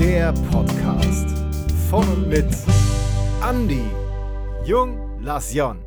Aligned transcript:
Der 0.00 0.32
Podcast 0.50 1.28
von 1.90 2.08
und 2.08 2.28
mit 2.28 2.48
Andy, 3.46 3.84
Jung, 4.64 5.20
Lasjon. 5.20 5.78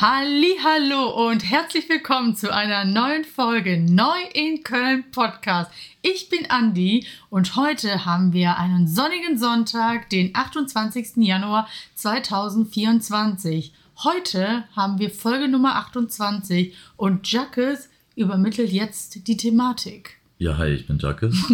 Hallo 0.00 1.28
und 1.28 1.48
herzlich 1.48 1.88
willkommen 1.88 2.34
zu 2.34 2.52
einer 2.52 2.84
neuen 2.84 3.22
Folge 3.22 3.78
Neu 3.78 4.18
in 4.34 4.64
Köln 4.64 5.04
Podcast. 5.12 5.70
Ich 6.02 6.28
bin 6.28 6.50
Andi 6.50 7.06
und 7.30 7.54
heute 7.54 8.04
haben 8.04 8.32
wir 8.32 8.56
einen 8.56 8.88
sonnigen 8.88 9.38
Sonntag, 9.38 10.10
den 10.10 10.34
28. 10.34 11.18
Januar 11.18 11.68
2024. 11.94 13.72
Heute 14.02 14.64
haben 14.74 14.98
wir 14.98 15.10
Folge 15.10 15.46
Nummer 15.46 15.76
28 15.76 16.74
und 16.96 17.30
Jacques 17.30 17.90
übermittelt 18.16 18.72
jetzt 18.72 19.28
die 19.28 19.36
Thematik. 19.36 20.17
Ja, 20.38 20.56
hi, 20.56 20.68
ich 20.68 20.86
bin 20.86 20.98
Jacques. 20.98 21.34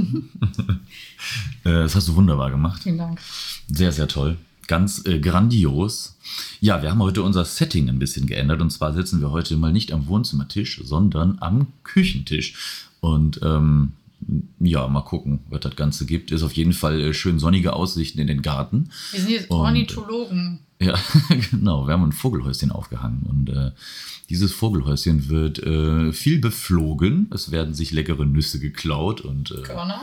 Äh, 1.65 1.71
das 1.71 1.95
hast 1.95 2.09
du 2.09 2.17
wunderbar 2.17 2.51
gemacht. 2.51 2.83
Vielen 2.83 2.99
Dank. 2.99 3.19
Sehr, 3.69 3.91
sehr 3.91 4.07
toll. 4.07 4.37
Ganz 4.67 5.07
äh, 5.07 5.19
grandios. 5.19 6.19
Ja, 6.61 6.83
wir 6.83 6.91
haben 6.91 7.01
heute 7.01 7.23
unser 7.23 7.47
Setting 7.47 7.89
ein 7.89 7.99
bisschen 7.99 8.27
geändert. 8.27 8.61
Und 8.61 8.69
zwar 8.69 8.93
sitzen 8.93 9.23
wir 9.23 9.31
heute 9.31 9.57
mal 9.57 9.73
nicht 9.73 9.91
am 9.91 10.07
Wohnzimmertisch, 10.07 10.83
sondern 10.85 11.39
am 11.41 11.69
Küchentisch. 11.83 12.91
Und 13.01 13.41
ähm, 13.43 13.93
ja, 14.61 14.87
mal 14.89 15.03
gucken, 15.03 15.41
was 15.51 15.61
das 15.61 15.77
Ganze 15.77 16.07
gibt. 16.07 16.31
Ist 16.31 16.43
auf 16.43 16.53
jeden 16.53 16.73
Fall 16.73 17.01
äh, 17.01 17.15
schön 17.15 17.39
sonnige 17.39 17.75
Aussichten 17.75 18.19
in 18.21 18.27
den 18.27 18.43
Garten. 18.43 18.89
Wir 19.13 19.21
sind 19.21 19.31
jetzt 19.31 19.51
Und- 19.51 19.59
Ornithologen. 19.61 20.61
Ja, 20.81 20.99
genau. 21.51 21.87
Wir 21.87 21.93
haben 21.95 22.03
ein 22.05 22.13
Vogelhäuschen 22.13 22.73
aufgehangen 22.73 23.23
und 23.23 23.49
äh, 23.49 23.71
dieses 24.29 24.53
Vogelhäuschen 24.53 25.29
wird 25.29 25.59
äh, 25.63 26.13
viel 26.13 26.41
beflogen. 26.41 27.31
Es 27.33 27.51
werden 27.53 27.75
sich 27.75 27.93
leckere 27.93 28.27
Nüsse 28.27 28.59
geklaut 28.59 29.21
und 29.21 29.53
äh, 29.53 29.63
Körner? 29.63 30.01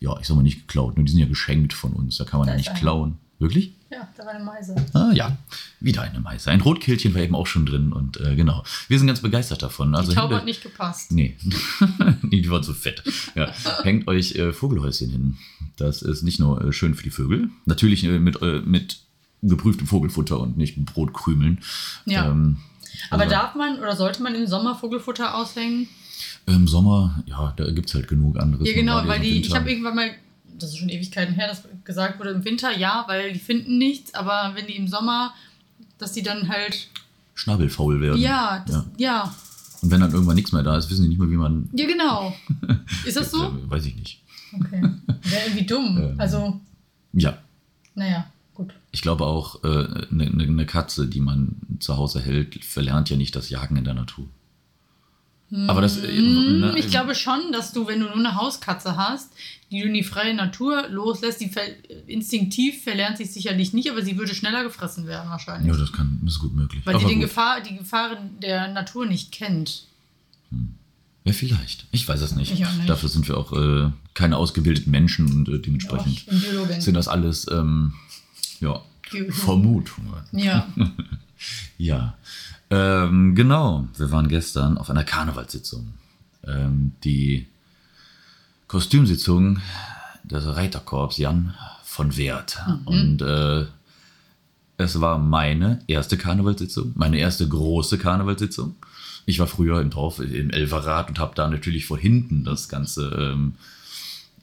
ja, 0.00 0.16
ich 0.20 0.26
sag 0.26 0.36
mal 0.36 0.42
nicht 0.42 0.66
geklaut, 0.66 0.96
nur 0.96 1.04
die 1.04 1.12
sind 1.12 1.20
ja 1.20 1.26
geschenkt 1.26 1.72
von 1.74 1.92
uns. 1.92 2.16
Da 2.16 2.24
kann 2.24 2.38
man 2.40 2.46
Da 2.46 2.52
ja 2.54 2.58
nicht 2.58 2.74
klauen. 2.74 3.18
Wirklich? 3.44 3.74
Ja, 3.90 4.08
da 4.16 4.24
war 4.24 4.32
eine 4.32 4.42
Meise. 4.42 4.74
Ah 4.94 5.12
ja, 5.12 5.36
wieder 5.78 6.00
eine 6.00 6.18
Meise. 6.18 6.50
Ein 6.50 6.62
Rotkehlchen 6.62 7.14
war 7.14 7.20
eben 7.20 7.34
auch 7.34 7.46
schon 7.46 7.66
drin 7.66 7.92
und 7.92 8.18
äh, 8.18 8.36
genau. 8.36 8.64
Wir 8.88 8.98
sind 8.98 9.06
ganz 9.06 9.20
begeistert 9.20 9.62
davon. 9.62 9.94
Also 9.94 10.12
Die 10.12 10.16
Taube 10.16 10.36
hat 10.36 10.46
nicht 10.46 10.62
gepasst. 10.62 11.12
Nee, 11.12 11.36
Nee, 12.22 12.40
die 12.40 12.50
war 12.50 12.62
zu 12.62 12.72
fett. 12.72 13.02
Ja. 13.34 13.52
Hängt 13.82 14.08
euch 14.08 14.34
äh, 14.36 14.54
Vogelhäuschen 14.54 15.10
hin. 15.10 15.36
Das 15.76 16.00
ist 16.00 16.22
nicht 16.22 16.40
nur 16.40 16.64
äh, 16.64 16.72
schön 16.72 16.94
für 16.94 17.02
die 17.02 17.10
Vögel, 17.10 17.50
natürlich 17.66 18.02
äh, 18.04 18.18
mit, 18.18 18.40
äh, 18.40 18.60
mit 18.60 19.00
geprüftem 19.42 19.86
Vogelfutter 19.86 20.40
und 20.40 20.56
nicht 20.56 20.78
mit 20.78 20.86
Brotkrümeln. 20.86 21.58
Ja. 22.06 22.30
Ähm, 22.30 22.56
Aber 23.10 23.24
also, 23.24 23.34
darf 23.34 23.54
man 23.54 23.78
oder 23.78 23.94
sollte 23.94 24.22
man 24.22 24.34
im 24.34 24.46
Sommer 24.46 24.74
Vogelfutter 24.74 25.34
aushängen? 25.36 25.86
Im 26.46 26.66
Sommer, 26.66 27.22
ja, 27.26 27.52
da 27.56 27.70
gibt 27.70 27.90
es 27.90 27.94
halt 27.94 28.08
genug 28.08 28.38
anderes. 28.38 28.66
Ja, 28.66 28.74
genau, 28.74 29.06
weil 29.06 29.20
die, 29.20 29.40
ich 29.40 29.54
habe 29.54 29.70
irgendwann 29.70 29.96
mal, 29.96 30.10
das 30.58 30.70
ist 30.70 30.78
schon 30.78 30.88
Ewigkeiten 30.88 31.34
her, 31.34 31.48
dass 31.48 31.62
gesagt 31.84 32.18
wurde, 32.18 32.30
im 32.30 32.44
Winter 32.44 32.76
ja, 32.76 33.04
weil 33.08 33.32
die 33.32 33.38
finden 33.38 33.78
nichts, 33.78 34.14
aber 34.14 34.52
wenn 34.54 34.66
die 34.66 34.76
im 34.76 34.88
Sommer, 34.88 35.34
dass 35.98 36.12
die 36.12 36.22
dann 36.22 36.48
halt, 36.48 36.88
Schnabelfaul 37.34 38.00
werden. 38.00 38.20
ja, 38.20 38.64
das, 38.66 38.76
ja. 38.76 38.84
ja, 38.96 39.34
Und 39.82 39.90
wenn 39.90 40.00
dann 40.00 40.12
irgendwann 40.12 40.36
nichts 40.36 40.52
mehr 40.52 40.62
da 40.62 40.76
ist, 40.76 40.88
wissen 40.90 41.02
die 41.02 41.08
nicht 41.08 41.18
mehr, 41.18 41.30
wie 41.30 41.36
man. 41.36 41.68
genau. 41.72 42.34
Ist 43.04 43.16
das 43.16 43.30
so? 43.30 43.42
Äh, 43.44 43.70
weiß 43.70 43.86
ich 43.86 43.96
nicht. 43.96 44.22
Okay. 44.54 44.80
Wäre 44.80 45.44
irgendwie 45.46 45.66
dumm. 45.66 45.98
Ähm. 46.10 46.14
Also, 46.20 46.60
Ja, 47.12 47.36
naja, 47.96 48.26
gut. 48.54 48.72
ich 48.92 49.02
glaube 49.02 49.24
auch, 49.26 49.62
eine 49.64 49.72
äh, 49.72 50.06
ne, 50.10 50.30
ne 50.30 50.46
ne 50.46 50.66
Katze, 50.66 51.08
die 51.08 51.20
man 51.20 51.56
zu 51.80 51.96
Hause 51.96 52.20
hält, 52.20 52.64
verlernt 52.64 53.10
ja 53.10 53.16
nicht 53.16 53.34
das 53.34 53.50
Jagen 53.50 53.76
in 53.76 53.84
der 53.84 53.94
Natur. 53.94 54.26
Aber 55.68 55.80
das. 55.80 55.98
äh, 55.98 56.08
Hm, 56.16 56.60
ne, 56.60 56.74
ich 56.78 56.88
glaube 56.88 57.14
schon, 57.14 57.52
dass 57.52 57.72
du, 57.72 57.86
wenn 57.86 58.00
du 58.00 58.06
nur 58.06 58.16
eine 58.16 58.34
Hauskatze 58.34 58.96
hast, 58.96 59.32
die 59.70 59.80
du 59.80 59.86
in 59.88 59.94
die 59.94 60.02
freie 60.02 60.34
Natur 60.34 60.88
loslässt, 60.88 61.40
die 61.40 61.48
ver 61.48 61.62
instinktiv 62.06 62.82
verlernt 62.82 63.18
sich 63.18 63.32
sicherlich 63.32 63.72
nicht, 63.72 63.90
aber 63.90 64.02
sie 64.02 64.16
würde 64.18 64.34
schneller 64.34 64.62
gefressen 64.64 65.06
werden 65.06 65.30
wahrscheinlich. 65.30 65.72
Ja, 65.72 65.78
das, 65.78 65.92
kann, 65.92 66.20
ist 66.26 66.38
gut 66.38 66.54
möglich. 66.54 66.84
weil 66.84 66.94
sie 66.98 67.04
Aber 67.04 67.08
den 67.08 67.20
gut. 67.20 67.28
Gefahr, 67.28 67.60
die 67.60 67.76
Gefahren 67.76 68.38
der 68.42 68.68
Natur 68.72 69.06
nicht 69.06 69.32
kennt. 69.32 69.84
Ja, 71.24 71.32
vielleicht. 71.32 71.86
Ich 71.90 72.06
weiß 72.06 72.20
es 72.20 72.34
nicht. 72.36 72.52
Nicht. 72.58 72.66
Dafür 72.88 73.08
sind 73.08 73.26
wir 73.28 73.36
auch 73.38 73.52
äh, 73.52 73.90
keine 74.14 74.36
ausgebildeten 74.36 74.90
Menschen 74.90 75.26
und 75.32 75.48
äh, 75.48 75.52
Ja, 75.52 75.58
dementsprechend 75.58 76.26
Biologin. 76.26 76.80
sind 76.80 76.94
das 76.94 77.08
alles 77.08 77.46
ähm, 77.50 77.94
ja, 78.60 78.80
Ge- 79.10 79.30
Vermutungen. 79.32 80.12
Ja. 80.32 80.68
Ja, 81.78 82.14
ähm, 82.70 83.34
genau. 83.34 83.88
Wir 83.96 84.10
waren 84.10 84.28
gestern 84.28 84.78
auf 84.78 84.90
einer 84.90 85.04
Karnevalssitzung. 85.04 85.94
Ähm, 86.46 86.92
die 87.04 87.46
Kostümsitzung 88.68 89.60
des 90.24 90.46
Reiterkorps 90.46 91.18
Jan 91.18 91.54
von 91.84 92.16
Wert. 92.16 92.58
Und 92.86 93.22
äh, 93.22 93.66
es 94.76 95.00
war 95.00 95.18
meine 95.18 95.80
erste 95.86 96.16
Karnevalssitzung, 96.16 96.92
meine 96.96 97.18
erste 97.18 97.46
große 97.46 97.98
Karnevalssitzung. 97.98 98.74
Ich 99.26 99.38
war 99.38 99.46
früher 99.46 99.80
im 99.80 99.90
Dorf 99.90 100.18
im 100.18 100.50
Elverrat 100.50 101.08
und 101.08 101.18
habe 101.18 101.34
da 101.34 101.48
natürlich 101.48 101.86
von 101.86 101.98
hinten 101.98 102.44
das 102.44 102.68
Ganze 102.68 103.08
ähm, 103.16 103.54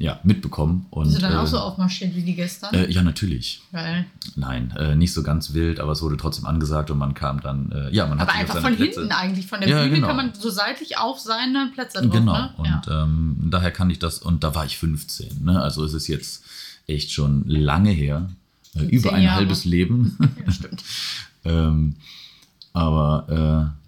ja, 0.01 0.19
mitbekommen. 0.23 0.87
Und, 0.89 1.05
Bist 1.05 1.17
du 1.17 1.21
dann 1.21 1.35
auch 1.35 1.43
äh, 1.43 1.47
so 1.47 1.59
aufmarschiert 1.59 2.15
wie 2.15 2.23
die 2.23 2.35
gestern? 2.35 2.73
äh, 2.73 2.89
ja, 2.89 3.01
natürlich. 3.03 3.61
Geil. 3.71 4.05
Nein, 4.35 4.71
äh, 4.77 4.95
nicht 4.95 5.13
so 5.13 5.21
ganz 5.23 5.53
wild, 5.53 5.79
aber 5.79 5.91
es 5.91 6.01
wurde 6.01 6.17
trotzdem 6.17 6.45
angesagt 6.45 6.89
und 6.91 6.97
man 6.97 7.13
kam 7.13 7.39
dann, 7.41 7.71
äh, 7.71 7.93
ja, 7.93 8.07
man 8.07 8.19
hat 8.19 8.27
Aber 8.29 8.37
sich 8.37 8.49
auf 8.49 8.55
einfach 8.55 8.61
seine 8.63 8.75
von 8.75 8.83
Plätze. 8.85 8.99
hinten 9.01 9.13
eigentlich. 9.15 9.47
Von 9.47 9.59
der 9.61 9.69
Ja, 9.69 9.83
Bühne 9.83 9.95
genau. 9.95 10.07
kann 10.07 10.15
man 10.17 10.33
so 10.33 10.49
seitlich 10.49 10.97
auf 10.97 11.19
seine 11.19 11.71
Plätze 11.73 12.01
drauf, 12.01 12.11
Genau, 12.11 12.33
ne? 12.33 12.53
und 12.57 12.65
ja. 12.65 13.03
ähm, 13.03 13.47
daher 13.51 13.71
kann 13.71 13.89
ich 13.89 13.99
das, 13.99 14.19
und 14.19 14.43
da 14.43 14.55
war 14.55 14.65
ich 14.65 14.77
15, 14.77 15.43
ne? 15.45 15.61
also 15.61 15.85
es 15.85 15.93
ist 15.93 16.07
jetzt 16.07 16.43
echt 16.87 17.11
schon 17.11 17.47
lange 17.47 17.91
her, 17.91 18.29
äh, 18.75 18.83
über 18.85 19.13
ein 19.13 19.21
Jahre. 19.23 19.35
halbes 19.37 19.65
Leben. 19.65 20.17
ja, 20.45 20.51
stimmt. 20.51 20.83
ähm, 21.45 21.95
aber 22.73 23.71
äh, 23.75 23.81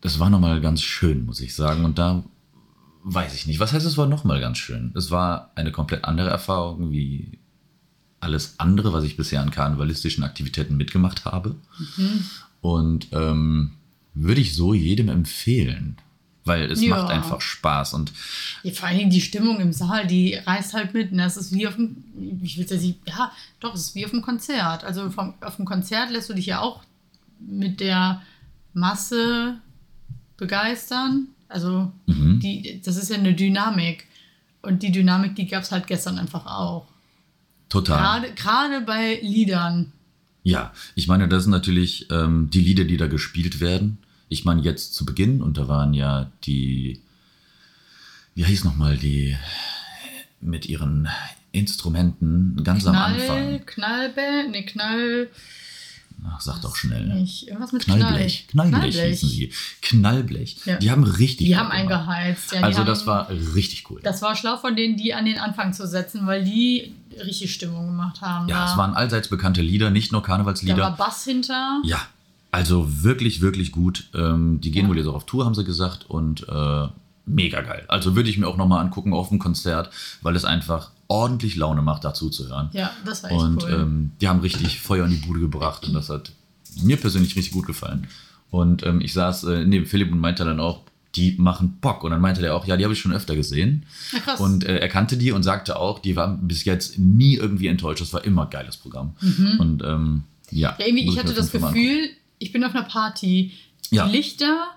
das 0.00 0.18
war 0.20 0.30
nochmal 0.30 0.60
ganz 0.60 0.80
schön, 0.82 1.26
muss 1.26 1.40
ich 1.40 1.54
sagen. 1.54 1.84
Und 1.84 1.98
da 1.98 2.22
weiß 3.14 3.34
ich 3.34 3.46
nicht. 3.46 3.60
Was 3.60 3.72
heißt, 3.72 3.86
es 3.86 3.96
war 3.96 4.06
nochmal 4.06 4.40
ganz 4.40 4.58
schön? 4.58 4.92
Es 4.94 5.10
war 5.10 5.50
eine 5.54 5.72
komplett 5.72 6.04
andere 6.04 6.30
Erfahrung 6.30 6.90
wie 6.90 7.38
alles 8.20 8.54
andere, 8.58 8.92
was 8.92 9.04
ich 9.04 9.16
bisher 9.16 9.40
an 9.40 9.50
karnevalistischen 9.50 10.24
Aktivitäten 10.24 10.76
mitgemacht 10.76 11.24
habe. 11.24 11.56
Mhm. 11.96 12.24
Und 12.60 13.08
ähm, 13.12 13.72
würde 14.14 14.40
ich 14.40 14.54
so 14.54 14.74
jedem 14.74 15.08
empfehlen. 15.08 15.96
Weil 16.44 16.70
es 16.72 16.82
Ja. 16.82 16.96
macht 16.96 17.10
einfach 17.10 17.40
Spaß. 17.42 17.94
Und 17.94 18.10
Ja, 18.62 18.72
vor 18.72 18.88
allen 18.88 18.98
Dingen 18.98 19.10
die 19.10 19.20
Stimmung 19.20 19.60
im 19.60 19.72
Saal, 19.72 20.06
die 20.06 20.34
reißt 20.34 20.72
halt 20.74 20.94
mit. 20.94 21.12
Ne? 21.12 21.22
Das 21.22 21.36
ist 21.36 21.52
wie 21.52 21.66
auf 21.68 21.76
dem, 21.76 22.02
ich 22.42 22.56
will 22.56 22.66
nicht, 22.78 22.98
ja, 23.06 23.30
doch, 23.60 23.74
es 23.74 23.80
ist 23.88 23.94
wie 23.94 24.04
auf 24.04 24.10
dem 24.12 24.22
Konzert. 24.22 24.82
Also 24.82 25.10
vom, 25.10 25.34
auf 25.42 25.56
dem 25.56 25.66
Konzert 25.66 26.10
lässt 26.10 26.28
du 26.30 26.34
dich 26.34 26.46
ja 26.46 26.60
auch 26.60 26.82
mit 27.38 27.80
der 27.80 28.22
Masse 28.72 29.58
begeistern. 30.36 31.28
Also 31.48 31.90
Mhm. 32.06 32.40
die, 32.40 32.80
das 32.84 32.96
ist 32.96 33.10
ja 33.10 33.16
eine 33.16 33.34
Dynamik. 33.34 34.06
Und 34.62 34.82
die 34.82 34.92
Dynamik, 34.92 35.36
die 35.36 35.46
gab 35.46 35.62
es 35.62 35.72
halt 35.72 35.86
gestern 35.86 36.18
einfach 36.18 36.46
auch. 36.46 36.86
total. 37.68 37.98
Gerade, 38.22 38.34
gerade 38.34 38.80
bei 38.80 39.18
Liedern. 39.22 39.92
Ja, 40.42 40.72
ich 40.94 41.06
meine, 41.08 41.28
das 41.28 41.42
sind 41.44 41.50
natürlich 41.52 42.06
ähm, 42.10 42.48
die 42.50 42.60
Lieder, 42.60 42.84
die 42.84 42.96
da 42.96 43.06
gespielt 43.08 43.60
werden. 43.60 43.98
Ich 44.30 44.44
meine, 44.46 44.62
jetzt 44.62 44.94
zu 44.94 45.04
Beginn, 45.04 45.42
und 45.42 45.58
da 45.58 45.68
waren 45.68 45.92
ja 45.94 46.30
die, 46.44 47.00
wie 48.34 48.44
hieß 48.44 48.64
nochmal, 48.64 48.96
die 48.96 49.36
mit 50.40 50.66
ihren 50.66 51.08
Instrumenten 51.52 52.62
ganz 52.64 52.86
am 52.86 52.94
Knall, 52.94 53.12
Anfang. 53.14 53.66
Knallbell, 53.66 54.48
ne, 54.50 54.64
Knall, 54.64 55.28
Ach, 56.26 56.40
sag 56.40 56.60
doch 56.62 56.74
schnell. 56.76 57.06
nicht, 57.06 57.46
irgendwas 57.48 57.72
mit 57.72 57.84
Knallblech. 57.84 58.48
Knall. 58.48 58.68
Knallblech, 58.68 59.00
hießen 59.00 59.28
sie. 59.28 59.52
Knallblech. 59.82 60.56
Ja. 60.64 60.76
Die 60.76 60.90
haben 60.90 61.04
richtig. 61.04 61.46
Die 61.46 61.56
haben 61.56 61.70
eingeheizt. 61.70 62.52
Ja, 62.52 62.60
Also, 62.62 62.80
haben, 62.80 62.86
das 62.86 63.06
war 63.06 63.28
richtig 63.30 63.88
cool. 63.90 64.00
Das 64.02 64.20
war 64.22 64.34
schlau 64.36 64.56
von 64.56 64.74
denen, 64.76 64.96
die 64.96 65.14
an 65.14 65.24
den 65.24 65.38
Anfang 65.38 65.72
zu 65.72 65.86
setzen, 65.86 66.26
weil 66.26 66.44
die 66.44 66.92
richtig 67.24 67.54
Stimmung 67.54 67.86
gemacht 67.86 68.20
haben. 68.20 68.48
ja, 68.48 68.64
da, 68.66 68.72
es 68.72 68.76
waren 68.78 68.94
allseits 68.94 69.28
bekannte 69.28 69.62
Lieder, 69.62 69.90
nicht 69.90 70.12
nur 70.12 70.20
da 70.20 70.26
Karnevalslieder. 70.26 70.76
war 70.78 70.96
Bass 70.96 71.24
hinter. 71.24 71.80
Ja, 71.84 72.00
also 72.50 73.02
wirklich, 73.02 73.40
wirklich 73.40 73.72
gut. 73.72 74.08
Ähm, 74.14 74.60
die 74.60 74.70
gehen 74.70 74.84
Ja. 74.84 74.88
wohl 74.88 74.96
jetzt 74.98 75.06
auch 75.06 75.14
auf 75.14 75.26
Tour, 75.26 75.44
haben 75.44 75.54
sie 75.54 75.64
gesagt. 75.64 76.06
Und 76.08 76.48
äh, 76.48 76.88
mega 77.26 77.60
geil. 77.60 77.84
Also 77.88 78.16
würde 78.16 78.28
ich 78.30 78.38
mir 78.38 78.48
auch 78.48 78.56
nochmal 78.56 78.80
angucken 78.84 79.12
auf 79.12 79.28
dem 79.28 79.38
Konzert, 79.38 79.90
weil 80.22 80.34
es 80.34 80.44
einfach 80.44 80.90
ordentlich 81.08 81.56
Laune 81.56 81.82
macht, 81.82 82.04
dazu 82.04 82.30
zu 82.30 82.48
hören. 82.48 82.68
Ja, 82.72 82.92
das 83.04 83.22
war 83.22 83.30
echt 83.30 83.40
Und 83.40 83.62
cool. 83.64 83.72
ähm, 83.72 84.10
die 84.20 84.28
haben 84.28 84.40
richtig 84.40 84.80
Feuer 84.80 85.06
in 85.06 85.10
die 85.10 85.16
Bude 85.16 85.40
gebracht 85.40 85.86
und 85.86 85.94
das 85.94 86.10
hat 86.10 86.32
mir 86.82 86.96
persönlich 86.98 87.34
richtig 87.34 87.52
gut 87.52 87.66
gefallen. 87.66 88.06
Und 88.50 88.84
ähm, 88.86 89.00
ich 89.00 89.12
saß 89.12 89.44
äh, 89.44 89.64
neben 89.64 89.86
Philipp 89.86 90.12
und 90.12 90.20
meinte 90.20 90.44
dann 90.44 90.60
auch, 90.60 90.82
die 91.16 91.34
machen 91.38 91.78
Bock. 91.80 92.04
Und 92.04 92.10
dann 92.10 92.20
meinte 92.20 92.40
der 92.40 92.54
auch, 92.54 92.66
ja, 92.66 92.76
die 92.76 92.84
habe 92.84 92.94
ich 92.94 93.00
schon 93.00 93.12
öfter 93.12 93.34
gesehen. 93.34 93.86
ja, 94.12 94.20
krass. 94.20 94.40
Und 94.40 94.64
äh, 94.64 94.78
er 94.78 94.88
kannte 94.88 95.16
die 95.16 95.32
und 95.32 95.42
sagte 95.42 95.78
auch, 95.78 95.98
die 95.98 96.16
waren 96.16 96.46
bis 96.46 96.64
jetzt 96.64 96.98
nie 96.98 97.34
irgendwie 97.34 97.66
enttäuscht. 97.66 98.00
Das 98.00 98.12
war 98.12 98.24
immer 98.24 98.44
ein 98.44 98.50
geiles 98.50 98.76
Programm. 98.76 99.14
Und 99.58 99.82
ähm, 99.82 100.24
ja. 100.50 100.72
Mhm. 100.72 100.76
ja, 100.78 100.86
irgendwie, 100.86 101.08
ich 101.08 101.18
hatte 101.18 101.34
das 101.34 101.50
Gefühl, 101.50 102.10
ich 102.38 102.52
bin 102.52 102.62
auf 102.64 102.74
einer 102.74 102.84
Party. 102.84 103.52
Ja. 103.90 104.06
Die 104.06 104.16
Lichter, 104.16 104.68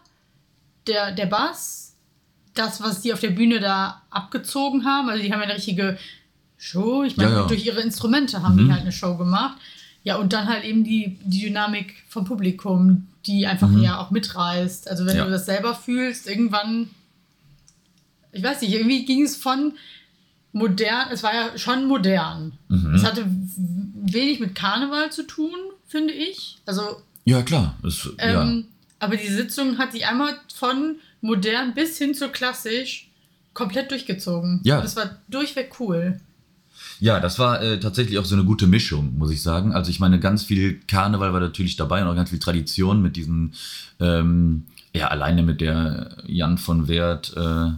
der, 0.88 1.12
der 1.12 1.26
Bass, 1.26 1.96
das, 2.54 2.82
was 2.82 3.02
die 3.02 3.14
auf 3.14 3.20
der 3.20 3.32
Bühne 3.32 3.60
da 3.60 4.02
abgezogen 4.10 4.86
haben, 4.86 5.10
also 5.10 5.22
die 5.22 5.32
haben 5.32 5.40
ja 5.40 5.46
eine 5.46 5.56
richtige 5.56 5.98
Show. 6.64 7.04
Ich 7.04 7.18
meine, 7.18 7.32
Ja, 7.32 7.40
ja. 7.42 7.48
durch 7.48 7.66
ihre 7.66 7.82
Instrumente 7.82 8.44
haben 8.44 8.56
Mhm. 8.56 8.66
die 8.68 8.72
halt 8.72 8.82
eine 8.84 8.92
Show 8.92 9.18
gemacht. 9.18 9.58
Ja, 10.04 10.18
und 10.18 10.32
dann 10.32 10.48
halt 10.48 10.64
eben 10.64 10.84
die, 10.84 11.18
die 11.24 11.42
Dynamik 11.48 11.96
vom 12.08 12.24
Publikum, 12.26 13.08
die 13.26 13.48
einfach 13.48 13.68
Mhm. 13.70 13.82
ja 13.82 14.00
auch 14.00 14.12
mitreißt. 14.12 14.88
Also 14.88 15.06
wenn 15.08 15.18
Ja. 15.18 15.26
du 15.26 15.32
das 15.32 15.46
selber 15.48 15.74
fühlst, 15.76 16.28
irgendwann, 16.28 16.90
ich 18.32 18.44
weiß 18.44 18.62
nicht, 18.62 18.72
irgendwie 18.74 19.06
ging 19.06 19.24
es 19.24 19.36
von 19.36 19.74
modern, 20.54 21.10
es 21.12 21.24
war 21.24 21.34
ja 21.34 21.58
schon 21.58 21.86
modern. 21.88 22.54
Mhm. 22.68 22.94
Es 22.96 23.04
hatte 23.04 23.26
wenig 23.28 24.40
mit 24.40 24.54
Karneval 24.56 25.12
zu 25.12 25.24
tun, 25.26 25.56
finde 25.88 26.14
ich. 26.14 26.58
Also, 26.66 27.02
Ja, 27.26 27.42
klar. 27.42 27.76
Es, 27.86 28.10
ähm, 28.18 28.66
aber 29.00 29.18
die 29.18 29.28
Sitzung 29.28 29.78
hat 29.78 29.92
sich 29.94 30.06
einmal 30.08 30.36
von 30.54 30.96
modern 31.22 31.74
bis 31.74 31.98
hin 31.98 32.14
zu 32.16 32.30
klassisch 32.30 33.10
komplett 33.54 33.92
durchgezogen. 33.92 34.60
Ja. 34.64 34.80
Und 34.80 34.86
es 34.86 34.96
war 34.96 35.18
durchweg 35.28 35.80
cool. 35.80 36.20
Ja, 37.02 37.20
das 37.20 37.40
war 37.40 37.60
äh, 37.64 37.80
tatsächlich 37.80 38.20
auch 38.20 38.26
so 38.26 38.36
eine 38.36 38.46
gute 38.46 38.68
Mischung, 38.68 39.18
muss 39.18 39.32
ich 39.32 39.42
sagen. 39.42 39.74
Also 39.74 39.90
ich 39.90 40.00
meine, 40.00 40.20
ganz 40.20 40.44
viel 40.44 40.80
Karneval 40.88 41.34
war 41.34 41.40
natürlich 41.40 41.76
dabei 41.76 42.04
und 42.04 42.08
auch 42.08 42.16
ganz 42.16 42.30
viel 42.30 42.38
Tradition 42.38 43.02
mit 43.02 43.16
diesen, 43.16 43.56
ähm, 44.00 44.66
ja, 44.94 45.08
alleine 45.08 45.42
mit 45.42 45.62
der 45.62 46.16
Jan 46.28 46.60
von 46.60 46.88
Wert, 46.88 47.36
äh, 47.36 47.72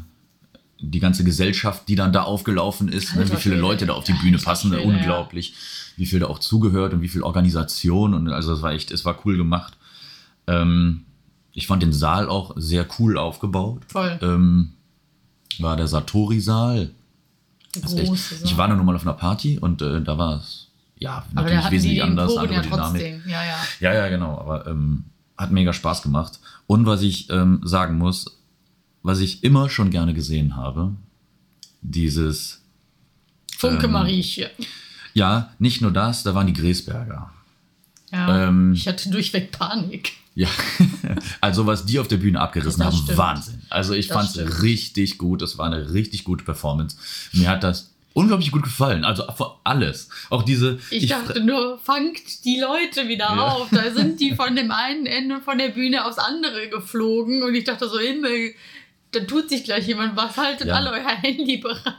die 0.82 1.00
ganze 1.00 1.24
Gesellschaft, 1.24 1.88
die 1.88 1.96
dann 1.96 2.12
da 2.12 2.24
aufgelaufen 2.24 2.90
ist, 2.90 3.16
ne, 3.16 3.32
wie 3.32 3.38
viele. 3.38 3.56
Leute 3.56 3.86
da 3.86 3.94
auf 3.94 4.04
die 4.04 4.12
Ja, 4.12 4.18
Bühne 4.22 4.40
passen, 4.40 4.74
Schwede, 4.74 4.84
unglaublich, 4.84 5.54
wie 5.96 6.06
viel 6.06 6.20
da 6.20 6.28
auch 6.28 6.40
zugehört 6.40 6.94
und 6.94 7.02
wie 7.02 7.08
viel 7.08 7.24
Organisation 7.24 8.14
und 8.14 8.28
also 8.28 8.52
es 8.52 8.62
war 8.62 8.74
echt, 8.74 8.92
es 8.92 9.06
war 9.06 9.18
cool 9.24 9.38
gemacht. 9.38 9.78
Ähm, 10.48 11.06
ich 11.54 11.68
fand 11.68 11.82
den 11.82 11.94
Saal 11.94 12.28
auch 12.28 12.56
sehr 12.58 12.86
cool 13.00 13.18
aufgebaut. 13.18 13.84
Voll. 13.88 14.20
Ähm, 14.22 14.74
war 15.60 15.78
der 15.78 15.88
Satori-Saal. 15.88 16.90
Große 17.82 18.36
ich 18.44 18.50
Saal. 18.52 18.58
war 18.58 18.68
nur 18.76 18.84
mal 18.84 18.96
auf 18.96 19.02
einer 19.04 19.14
Party 19.14 19.58
und 19.58 19.82
äh, 19.82 20.02
da 20.02 20.18
war 20.18 20.38
es 20.38 20.68
ja 20.98 21.26
aber 21.36 21.50
natürlich 21.50 21.72
wesentlich 21.72 22.04
anders, 22.04 22.38
andere 22.38 22.56
ja 22.56 22.62
Dynamik. 22.62 23.26
Ja, 23.26 23.44
ja. 23.44 23.58
Ja, 23.80 23.94
ja, 23.94 24.10
genau, 24.10 24.38
aber 24.38 24.68
ähm, 24.68 25.06
hat 25.38 25.52
mega 25.52 25.74
Spaß 25.74 26.02
gemacht. 26.04 26.40
Und 26.68 26.86
was 26.86 27.02
ich 27.02 27.30
ähm, 27.30 27.62
sagen 27.64 27.98
muss, 27.98 28.40
was 29.02 29.20
ich 29.20 29.44
immer 29.44 29.70
schon 29.70 29.90
gerne 29.90 30.14
gesehen 30.14 30.56
habe, 30.56 30.94
dieses, 31.82 32.62
Funke 33.58 33.86
Ähm, 33.86 33.92
Marieche. 33.92 34.52
ja, 35.14 35.52
nicht 35.60 35.82
nur 35.82 35.92
das, 35.92 36.24
da 36.24 36.36
waren 36.36 36.48
die 36.48 36.54
Gräsberger. 36.54 37.32
Ja, 38.12 38.48
ähm, 38.48 38.74
ich 38.74 38.88
hatte 38.88 39.10
durchweg 39.10 39.52
Panik. 39.52 40.14
Ja, 40.36 40.48
also 41.42 41.68
was 41.68 41.86
die 41.86 42.00
auf 42.00 42.08
der 42.08 42.18
Bühne 42.18 42.40
abgerissen 42.42 42.84
haben, 42.84 42.96
stimmt. 42.96 43.18
Wahnsinn. 43.18 43.62
Also 43.70 43.94
ich 43.94 44.08
fand 44.08 44.36
es 44.36 44.64
richtig 44.64 45.18
gut. 45.18 45.42
Es 45.42 45.58
war 45.58 45.68
eine 45.68 45.94
richtig 45.94 46.24
gute 46.24 46.44
Performance. 46.44 46.98
Mir 47.34 47.50
hat 47.50 47.64
das 47.64 47.92
unglaublich 48.14 48.52
gut 48.52 48.64
gefallen. 48.64 49.06
Also 49.06 49.26
alles. 49.64 50.10
Auch 50.30 50.44
diese. 50.44 50.80
Ich, 50.90 51.08
dachte 51.08 51.40
nur, 51.44 51.78
fangt 51.80 52.46
die 52.46 52.60
Leute 52.60 53.08
wieder 53.08 53.26
Ja. 53.26 53.48
auf. 53.48 53.68
Da 53.72 53.92
sind 53.92 54.20
die 54.20 54.32
von 54.36 54.56
dem 54.56 54.72
einen 54.72 55.06
Ende 55.06 55.40
von 55.42 55.58
der 55.58 55.70
Bühne 55.70 56.06
aufs 56.06 56.18
andere 56.18 56.68
geflogen 56.70 57.44
und 57.44 57.54
ich 57.56 57.64
dachte 57.66 57.88
so, 57.88 58.00
Himmel, 58.00 58.54
da 59.14 59.20
tut 59.22 59.50
sich 59.50 59.64
gleich 59.64 59.88
jemand 59.88 60.16
was. 60.16 60.36
Haltet 60.38 60.68
Ja. 60.68 60.76
alle 60.76 60.92
euer 60.92 61.08
Handy 61.08 61.58
bereit. 61.58 61.96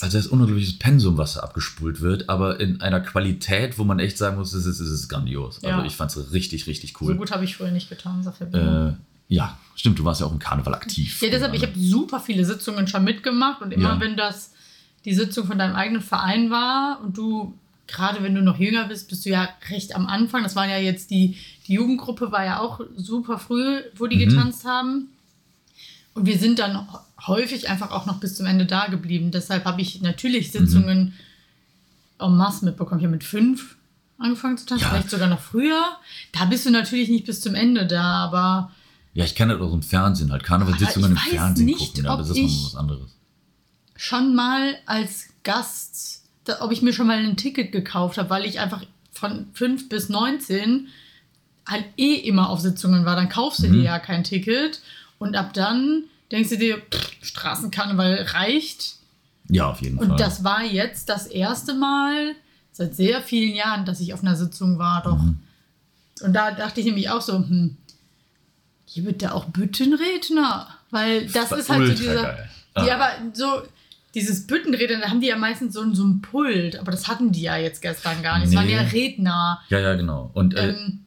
Also 0.00 0.16
das 0.16 0.26
ist 0.26 0.26
unglaubliches 0.28 0.78
Pensum, 0.78 1.16
was 1.18 1.34
da 1.34 1.40
abgespult 1.40 2.00
wird, 2.00 2.28
aber 2.28 2.60
in 2.60 2.80
einer 2.80 3.00
Qualität, 3.00 3.78
wo 3.78 3.84
man 3.84 3.98
echt 3.98 4.16
sagen 4.18 4.36
muss, 4.38 4.52
es 4.54 4.66
ist, 4.66 4.80
es 4.80 4.90
ist 4.90 5.08
grandios. 5.08 5.56
Also 5.64 5.80
Ja. 5.80 5.84
ich 5.84 5.96
fand 5.96 6.14
es 6.14 6.32
richtig, 6.32 6.66
richtig 6.66 6.94
So 6.98 7.04
cool. 7.06 7.16
gut 7.16 7.30
habe 7.30 7.44
ich 7.44 7.56
früher 7.56 7.70
nicht 7.70 7.88
getan, 7.88 8.22
sagt 8.22 8.40
der 8.40 8.96
äh, 8.98 9.34
ja, 9.34 9.56
stimmt, 9.76 9.98
du 9.98 10.04
warst 10.04 10.20
ja 10.20 10.26
auch 10.26 10.32
im 10.32 10.38
Karneval 10.40 10.74
aktiv. 10.74 11.20
Ja, 11.22 11.28
deshalb, 11.30 11.54
ich 11.54 11.62
habe 11.62 11.72
super 11.78 12.18
viele 12.20 12.44
Sitzungen 12.44 12.86
schon 12.88 13.04
mitgemacht 13.04 13.62
und 13.62 13.72
immer 13.72 13.94
Ja. 13.94 14.00
wenn 14.00 14.16
das 14.16 14.52
die 15.04 15.14
Sitzung 15.14 15.46
von 15.46 15.58
deinem 15.58 15.76
eigenen 15.76 16.02
Verein 16.02 16.50
war 16.50 17.00
und 17.02 17.16
du, 17.16 17.54
gerade 17.86 18.22
wenn 18.22 18.34
du 18.34 18.42
noch 18.42 18.58
jünger 18.58 18.86
bist, 18.88 19.08
bist 19.08 19.24
du 19.24 19.30
ja 19.30 19.48
recht 19.70 19.94
am 19.94 20.06
Anfang. 20.06 20.42
Das 20.42 20.56
waren 20.56 20.68
ja 20.68 20.78
jetzt 20.78 21.10
die, 21.10 21.36
die 21.68 21.74
Jugendgruppe 21.74 22.32
war 22.32 22.44
ja 22.44 22.58
auch 22.60 22.80
super 22.96 23.38
früh, 23.38 23.80
wo 23.96 24.06
die 24.08 24.16
Mhm. 24.16 24.28
getanzt 24.30 24.64
haben. 24.64 25.08
Und 26.14 26.26
wir 26.26 26.38
sind 26.38 26.58
dann 26.58 26.88
häufig 27.26 27.68
einfach 27.68 27.90
auch 27.90 28.06
noch 28.06 28.18
bis 28.20 28.34
zum 28.36 28.46
Ende 28.46 28.66
da 28.66 28.86
geblieben. 28.86 29.30
Deshalb 29.30 29.64
habe 29.64 29.80
ich 29.80 30.00
natürlich 30.02 30.50
Sitzungen 30.52 31.14
en 32.18 32.36
masse 32.36 32.64
mitbekommen. 32.64 33.00
Ich 33.00 33.04
habe 33.06 33.12
mit 33.14 33.24
fünf 33.24 33.76
angefangen 34.18 34.58
zu 34.58 34.66
tanzen, 34.66 34.82
Ja. 34.84 34.90
vielleicht 34.90 35.10
sogar 35.10 35.28
noch 35.28 35.40
früher. 35.40 35.82
Da 36.32 36.44
bist 36.46 36.66
du 36.66 36.70
natürlich 36.70 37.08
nicht 37.08 37.24
bis 37.26 37.40
zum 37.40 37.54
Ende 37.54 37.86
da, 37.86 38.02
aber 38.02 38.70
Ja, 39.14 39.24
ich 39.24 39.34
kenne 39.34 39.54
das 39.54 39.62
auch 39.62 39.72
im 39.72 39.82
Fernsehen 39.82 40.30
halt. 40.30 40.42
Karnevalssitzungen 40.44 41.12
im 41.12 41.16
Fernsehen 41.16 41.64
nicht, 41.66 41.78
gucken. 41.94 42.04
Ja, 42.04 42.16
das 42.16 42.30
ist 42.30 42.36
ich- 42.36 42.62
noch 42.62 42.66
was 42.66 42.76
anderes. 42.76 43.10
schon 43.96 44.34
mal 44.34 44.76
als 44.86 45.26
Gast, 45.42 46.24
da, 46.44 46.60
ob 46.62 46.70
ich 46.72 46.82
mir 46.82 46.92
schon 46.92 47.06
mal 47.06 47.18
ein 47.18 47.36
Ticket 47.36 47.72
gekauft 47.72 48.18
habe, 48.18 48.30
weil 48.30 48.44
ich 48.44 48.60
einfach 48.60 48.82
von 49.12 49.46
5 49.52 49.88
bis 49.88 50.08
19 50.08 50.88
halt 51.66 51.84
eh 51.96 52.14
immer 52.14 52.48
auf 52.50 52.60
Sitzungen 52.60 53.04
war. 53.04 53.16
Dann 53.16 53.28
kaufst 53.28 53.62
du 53.62 53.68
Mhm. 53.68 53.72
dir 53.74 53.82
ja 53.82 53.98
kein 53.98 54.24
Ticket 54.24 54.80
und 55.20 55.36
ab 55.36 55.52
dann 55.54 56.04
denkst 56.32 56.50
du 56.50 56.58
dir, 56.58 56.78
pff, 56.78 57.12
Straßenkarneval 57.22 58.22
reicht. 58.32 58.96
Ja, 59.48 59.70
auf 59.70 59.80
jeden 59.82 59.98
Fall. 59.98 60.10
Und 60.10 60.18
das 60.20 60.42
war 60.44 60.64
jetzt 60.64 61.08
das 61.08 61.26
erste 61.26 61.74
Mal 61.74 62.34
seit 62.72 62.94
sehr 62.96 63.20
vielen 63.20 63.54
Jahren, 63.54 63.84
dass 63.84 64.00
ich 64.00 64.14
auf 64.14 64.22
einer 64.22 64.36
Sitzung 64.36 64.78
war, 64.78 65.02
doch. 65.02 65.18
Mhm. 65.18 65.38
Und 66.22 66.32
da 66.32 66.50
dachte 66.52 66.80
ich 66.80 66.86
nämlich 66.86 67.10
auch 67.10 67.20
so, 67.20 67.34
hm, 67.34 67.76
gibt 68.94 69.22
da 69.22 69.32
auch 69.32 69.46
Büttenredner? 69.46 70.68
Weil 70.90 71.26
das 71.26 71.50
war 71.50 71.58
ist 71.58 71.68
halt 71.70 71.86
so 71.88 71.94
dieser. 71.94 72.38
Ah. 72.74 72.84
Ja, 72.86 72.94
aber 72.96 73.10
so 73.32 73.62
dieses 74.14 74.46
Büttenredner, 74.46 75.00
da 75.00 75.08
haben 75.10 75.20
die 75.20 75.28
ja 75.28 75.36
meistens 75.36 75.74
so, 75.74 75.80
ein- 75.82 75.94
so 75.94 76.04
ein 76.04 76.20
Pult, 76.20 76.76
aber 76.76 76.90
das 76.92 77.06
hatten 77.08 77.30
die 77.32 77.42
ja 77.42 77.56
jetzt 77.56 77.80
gestern 77.82 78.22
gar 78.22 78.38
nicht. 78.38 78.48
Es 78.48 78.54
waren 78.54 78.66
Nee. 78.66 78.74
ja 78.74 78.80
Redner. 78.82 79.60
Ja, 79.68 79.78
ja, 79.80 79.94
genau. 79.94 80.30
Und 80.34 80.54
äh, 80.54 80.70
Ähm, 80.70 81.04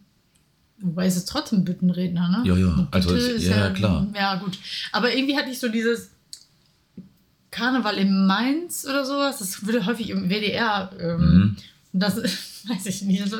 wobei 0.83 1.05
es 1.07 1.15
ist 1.17 1.25
trotzdem 1.29 1.63
Büttenredner, 1.65 2.29
ne? 2.29 2.41
Ja, 2.47 2.55
ja, 2.55 2.87
also 2.91 3.15
ist 3.15 3.43
ja, 3.43 3.57
ja, 3.57 3.69
klar. 3.71 4.07
Ja, 4.15 4.35
gut. 4.35 4.57
Aber 4.91 5.13
irgendwie 5.15 5.35
hatte 5.37 5.49
ich 5.49 5.59
so 5.59 5.69
dieses 5.69 6.11
Karneval 7.51 7.97
in 7.97 8.25
Mainz 8.25 8.85
oder 8.85 9.05
sowas. 9.05 9.39
Das 9.39 9.65
würde 9.65 9.85
häufig 9.85 10.09
im 10.09 10.29
WDR. 10.29 10.91
Ähm, 10.99 11.17
Mhm. 11.19 11.57
und 11.93 11.99
Das 11.99 12.15
weiß 12.67 12.85
ich 12.87 13.01
nicht. 13.03 13.21
Also, 13.21 13.37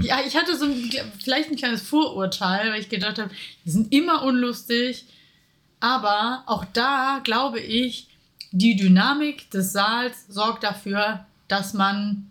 ja, 0.00 0.18
ich 0.26 0.36
hatte 0.36 0.56
so 0.56 0.64
ein, 0.64 0.90
vielleicht 1.22 1.50
ein 1.50 1.56
kleines 1.56 1.82
Vorurteil, 1.82 2.70
weil 2.72 2.80
ich 2.80 2.88
gedacht 2.88 3.18
habe, 3.18 3.30
die 3.64 3.70
sind 3.70 3.92
immer 3.92 4.22
unlustig. 4.22 5.04
Aber 5.80 6.42
auch 6.46 6.64
da 6.72 7.20
glaube 7.24 7.60
ich, 7.60 8.08
die 8.52 8.76
Dynamik 8.76 9.50
des 9.50 9.72
Saals 9.72 10.26
sorgt 10.28 10.64
dafür, 10.64 11.24
dass 11.48 11.72
man 11.74 12.26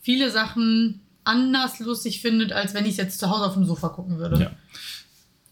viele 0.00 0.30
Sachen 0.30 1.00
anders 1.24 1.78
lustig 1.80 2.20
findet, 2.20 2.52
als 2.52 2.74
wenn 2.74 2.84
ich 2.84 2.92
es 2.92 2.96
jetzt 2.98 3.18
zu 3.18 3.30
Hause 3.30 3.46
auf 3.46 3.54
dem 3.54 3.64
Sofa 3.64 3.88
gucken 3.88 4.18
würde. 4.18 4.40
ja. 4.40 4.50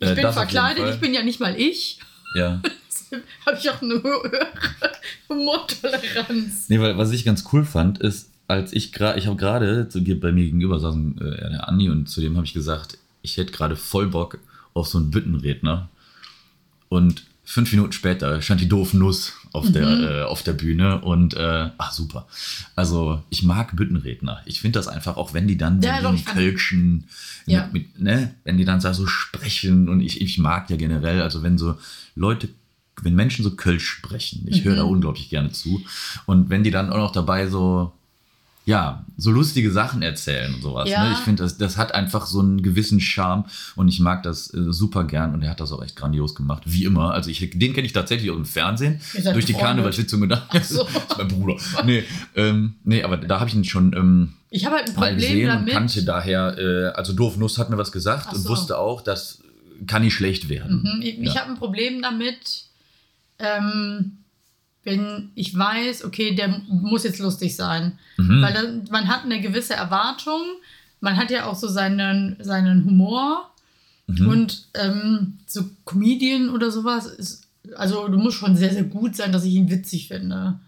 Ich 0.01 0.09
Äh, 0.09 0.15
bin 0.17 0.33
verkleidet, 0.33 0.95
ich 0.95 1.01
bin 1.01 1.15
ja 1.15 1.23
nicht 1.23 1.39
mal 1.39 1.59
ich. 1.59 2.01
Ja. 2.35 2.61
Habe 3.47 3.59
ich 3.59 3.71
auch 3.71 3.81
eine 3.83 4.03
höhere 4.03 4.47
Humortoleranz. 5.29 6.69
Nee, 6.69 6.81
weil 6.81 6.99
was 6.99 7.13
ich 7.13 7.25
ganz 7.25 7.45
cool 7.53 7.65
fand, 7.65 7.99
ist, 8.01 8.31
als 8.49 8.73
ich 8.73 8.93
gerade, 8.93 9.19
ich 9.19 9.27
habe 9.27 9.37
gerade, 9.37 9.89
bei 10.21 10.33
mir 10.33 10.45
gegenüber 10.45 10.81
saßen 10.81 11.19
äh, 11.21 11.51
der 11.51 11.69
Andi 11.69 11.89
und 11.89 12.09
zu 12.09 12.21
dem 12.21 12.37
habe 12.37 12.47
ich 12.47 12.53
gesagt, 12.53 12.99
ich 13.23 13.37
hätte 13.37 13.53
gerade 13.53 13.77
voll 13.77 14.09
Bock 14.09 14.39
auf 14.75 14.89
so 14.89 14.99
einen 14.99 15.11
Büttenredner. 15.11 15.89
Und 16.89 17.25
fünf 17.45 17.71
Minuten 17.73 17.93
später 17.93 18.43
stand 18.43 18.61
die 18.61 18.69
doof 18.69 18.95
Nuss 18.95 19.35
auf, 19.53 19.71
der, 19.71 19.87
Mhm. 19.87 20.05
äh, 20.05 20.23
auf 20.23 20.43
der 20.43 20.53
Bühne 20.55 21.01
und 21.03 21.35
äh, 21.35 21.71
ach 21.79 21.93
super. 21.93 22.27
Also 22.75 23.23
ich 23.31 23.43
mag 23.43 23.77
Büttenredner. 23.77 24.41
Ich 24.47 24.61
finde 24.61 24.79
das 24.79 24.89
einfach, 24.89 25.17
auch 25.17 25.35
wenn 25.35 25.47
die 25.47 25.59
dann 25.59 25.81
Ja, 25.83 26.01
so 26.01 26.15
Kölschen, 26.25 27.05
Ja. 27.47 27.69
mit, 27.73 27.73
mit, 27.73 28.01
ne, 28.01 28.35
wenn 28.45 28.57
die 28.57 28.65
dann 28.65 28.81
da 28.81 28.95
so 28.95 29.07
sprechen 29.07 29.89
und 29.89 30.01
ich, 30.01 30.21
ich 30.21 30.39
mag 30.39 30.71
ja 30.71 30.77
generell, 30.77 31.21
also 31.23 31.43
wenn 31.43 31.59
so 31.59 31.77
Leute, 32.15 32.49
wenn 33.03 33.15
Menschen 33.15 33.43
so 33.43 33.51
Kölsch 33.57 33.87
sprechen, 33.89 34.47
ich 34.49 34.65
höre 34.65 34.77
da 34.77 34.85
Mhm. 34.85 34.91
unglaublich 34.91 35.29
gerne 35.31 35.51
zu 35.53 35.83
und 36.27 36.51
wenn 36.51 36.63
die 36.65 36.71
dann 36.71 36.91
auch 36.91 36.99
noch 36.99 37.13
dabei 37.13 37.49
so 37.49 37.93
ja, 38.65 39.05
so 39.17 39.33
lustige 39.33 39.73
Sachen 39.73 40.03
erzählen 40.03 40.55
und 40.55 40.63
sowas. 40.63 40.89
Ja. 40.89 41.05
Ne? 41.05 41.13
Ich 41.15 41.19
finde, 41.19 41.43
das, 41.43 41.59
das 41.59 41.77
hat 41.77 41.95
einfach 41.97 42.27
so 42.27 42.39
einen 42.39 42.63
gewissen 42.63 43.01
Charme 43.01 43.45
und 43.75 43.89
ich 43.89 43.99
mag 43.99 44.23
das 44.23 44.55
äh, 44.55 44.73
super 44.73 45.03
gern 45.05 45.35
und 45.35 45.43
er 45.43 45.51
hat 45.51 45.59
das 45.61 45.73
auch 45.73 45.83
echt 45.83 45.97
grandios 45.97 46.35
gemacht, 46.37 46.63
wie 46.67 46.85
immer. 46.85 47.13
Also 47.13 47.29
ich, 47.29 47.41
den 47.51 47.73
kenne 47.73 47.87
ich 47.87 47.93
tatsächlich 47.93 48.31
auch 48.31 48.37
im 48.37 48.45
Fernsehen, 48.45 49.01
durch 49.33 49.47
die. 49.47 49.55
Karnevalssitzung 49.55 50.23
und 50.23 50.29
da, 50.29 50.47
Ach 50.49 50.63
so. 50.65 50.85
das 50.95 51.03
ist 51.03 51.19
mein 51.19 51.29
Bruder. 51.29 51.57
Nee, 51.85 52.05
ähm, 52.37 52.75
nee, 52.85 53.03
aber 53.03 53.17
da 53.17 53.41
habe 53.41 53.49
ich 53.51 53.55
ihn 53.57 53.65
schon 53.65 53.93
ähm, 53.95 54.33
Ich 54.51 54.65
habe 54.65 54.77
halt 54.77 54.89
ein 54.89 54.95
mal 54.95 55.09
Problem 55.11 55.17
gesehen 55.19 55.51
und 55.51 55.57
damit. 55.57 55.73
kannte 55.75 56.05
daher, 56.05 56.57
äh, 56.59 56.87
also 56.97 57.13
Doof 57.13 57.37
Nuss 57.39 57.59
hat 57.59 57.69
mir 57.69 57.79
was 57.79 57.91
gesagt 57.91 58.27
Ach 58.29 58.33
und 58.35 58.41
so. 58.43 58.49
wusste 58.51 58.79
auch, 58.79 59.01
das 59.03 59.43
kann 59.89 60.03
nicht 60.03 60.15
schlecht 60.15 60.49
werden. 60.49 60.83
Mhm, 60.83 61.03
Ich, 61.03 61.19
ich 61.19 61.35
Ja. 61.35 61.41
habe 61.41 61.51
ein 61.51 61.59
Problem 61.59 62.01
damit, 62.01 62.65
ähm, 63.41 64.19
wenn 64.85 65.31
ich 65.35 65.57
weiß, 65.57 66.05
okay, 66.05 66.35
der 66.35 66.49
muss 66.69 67.05
jetzt 67.05 67.19
lustig 67.21 67.55
sein. 67.57 67.99
Mhm. 68.17 68.43
Weil 68.43 68.53
dann, 68.53 68.85
man 68.91 69.09
hat 69.09 69.25
eine 69.25 69.41
gewisse 69.41 69.75
Erwartung, 69.75 70.43
man 71.01 71.17
hat 71.17 71.31
ja 71.31 71.47
auch 71.47 71.55
so 71.57 71.69
seinen, 71.69 72.37
seinen 72.41 72.85
Humor 72.85 73.49
Mhm. 74.09 74.29
und 74.29 74.67
ähm, 74.75 75.39
so 75.47 75.63
Comedian 75.85 76.49
oder 76.51 76.73
sowas 76.73 77.07
ist, 77.07 77.45
also 77.77 78.09
du 78.09 78.19
musst 78.19 78.37
schon 78.39 78.57
sehr, 78.57 78.73
sehr 78.73 78.83
gut 78.83 79.15
sein, 79.15 79.31
dass 79.31 79.45
ich 79.45 79.55
ihn 79.55 79.71
witzig 79.71 80.09
finde. 80.09 80.59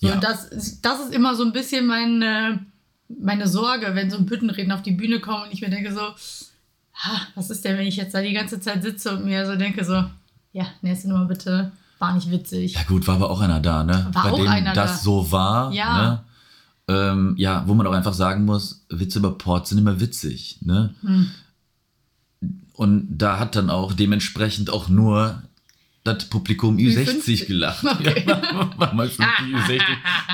So, 0.00 0.08
Ja. 0.08 0.14
Und 0.14 0.24
das, 0.24 0.46
ist- 0.46 0.80
das 0.84 0.98
ist 1.00 1.14
immer 1.14 1.36
so 1.36 1.44
ein 1.44 1.52
bisschen 1.52 1.86
meine, 1.86 2.66
meine 3.08 3.46
Sorge, 3.46 3.94
wenn 3.94 4.10
so 4.10 4.16
ein 4.18 4.26
Büttenreden 4.26 4.72
auf 4.72 4.82
die 4.82 4.90
Bühne 4.90 5.20
kommt 5.20 5.44
und 5.46 5.52
ich 5.52 5.60
mir 5.60 5.70
denke 5.70 5.92
so, 5.94 6.00
ha, 6.00 7.20
was 7.36 7.50
ist 7.50 7.64
denn, 7.64 7.78
wenn 7.78 7.86
ich 7.86 7.96
jetzt 7.96 8.14
da 8.14 8.20
die 8.20 8.32
ganze 8.32 8.58
Zeit 8.58 8.82
sitze 8.82 9.12
und 9.16 9.24
mir 9.24 9.46
so 9.46 9.54
denke 9.54 9.84
so, 9.84 10.04
ja, 10.52 10.66
nächste 10.82 11.08
Nummer 11.08 11.26
bitte, 11.26 11.70
war 11.98 12.14
nicht 12.14 12.30
witzig. 12.30 12.74
Ja 12.74 12.82
gut, 12.84 13.06
war 13.06 13.16
aber 13.16 13.30
auch 13.30 13.40
einer 13.40 13.60
da, 13.60 13.82
ne? 13.84 14.08
War 14.12 14.24
Bei 14.24 14.32
auch 14.32 14.36
dem 14.38 14.48
einer 14.48 14.72
das 14.74 14.92
da. 14.92 14.96
so 14.98 15.32
war, 15.32 15.72
Ja. 15.72 15.98
ne? 16.02 16.24
Ähm, 16.88 17.34
ja, 17.36 17.64
wo 17.66 17.74
man 17.74 17.86
auch 17.86 17.92
einfach 17.92 18.14
sagen 18.14 18.44
muss, 18.44 18.84
Witze 18.88 19.18
über 19.18 19.36
Port 19.36 19.66
sind 19.66 19.78
immer 19.78 19.98
witzig, 20.00 20.58
ne? 20.62 20.94
Hm. 21.02 21.30
Und 22.74 23.08
da 23.18 23.38
hat 23.38 23.56
dann 23.56 23.70
auch 23.70 23.92
dementsprechend 23.92 24.70
auch 24.70 24.88
nur 24.88 25.42
das 26.04 26.26
Publikum 26.26 26.76
Ü60 26.76 27.22
Ü50. 27.42 27.46
gelacht. 27.46 27.84
Okay. 27.84 28.24
Ja, 28.28 28.70
war 28.76 28.94
mal 28.94 29.10
schon 29.10 29.24
die 29.46 29.54
Ü60. 29.54 29.82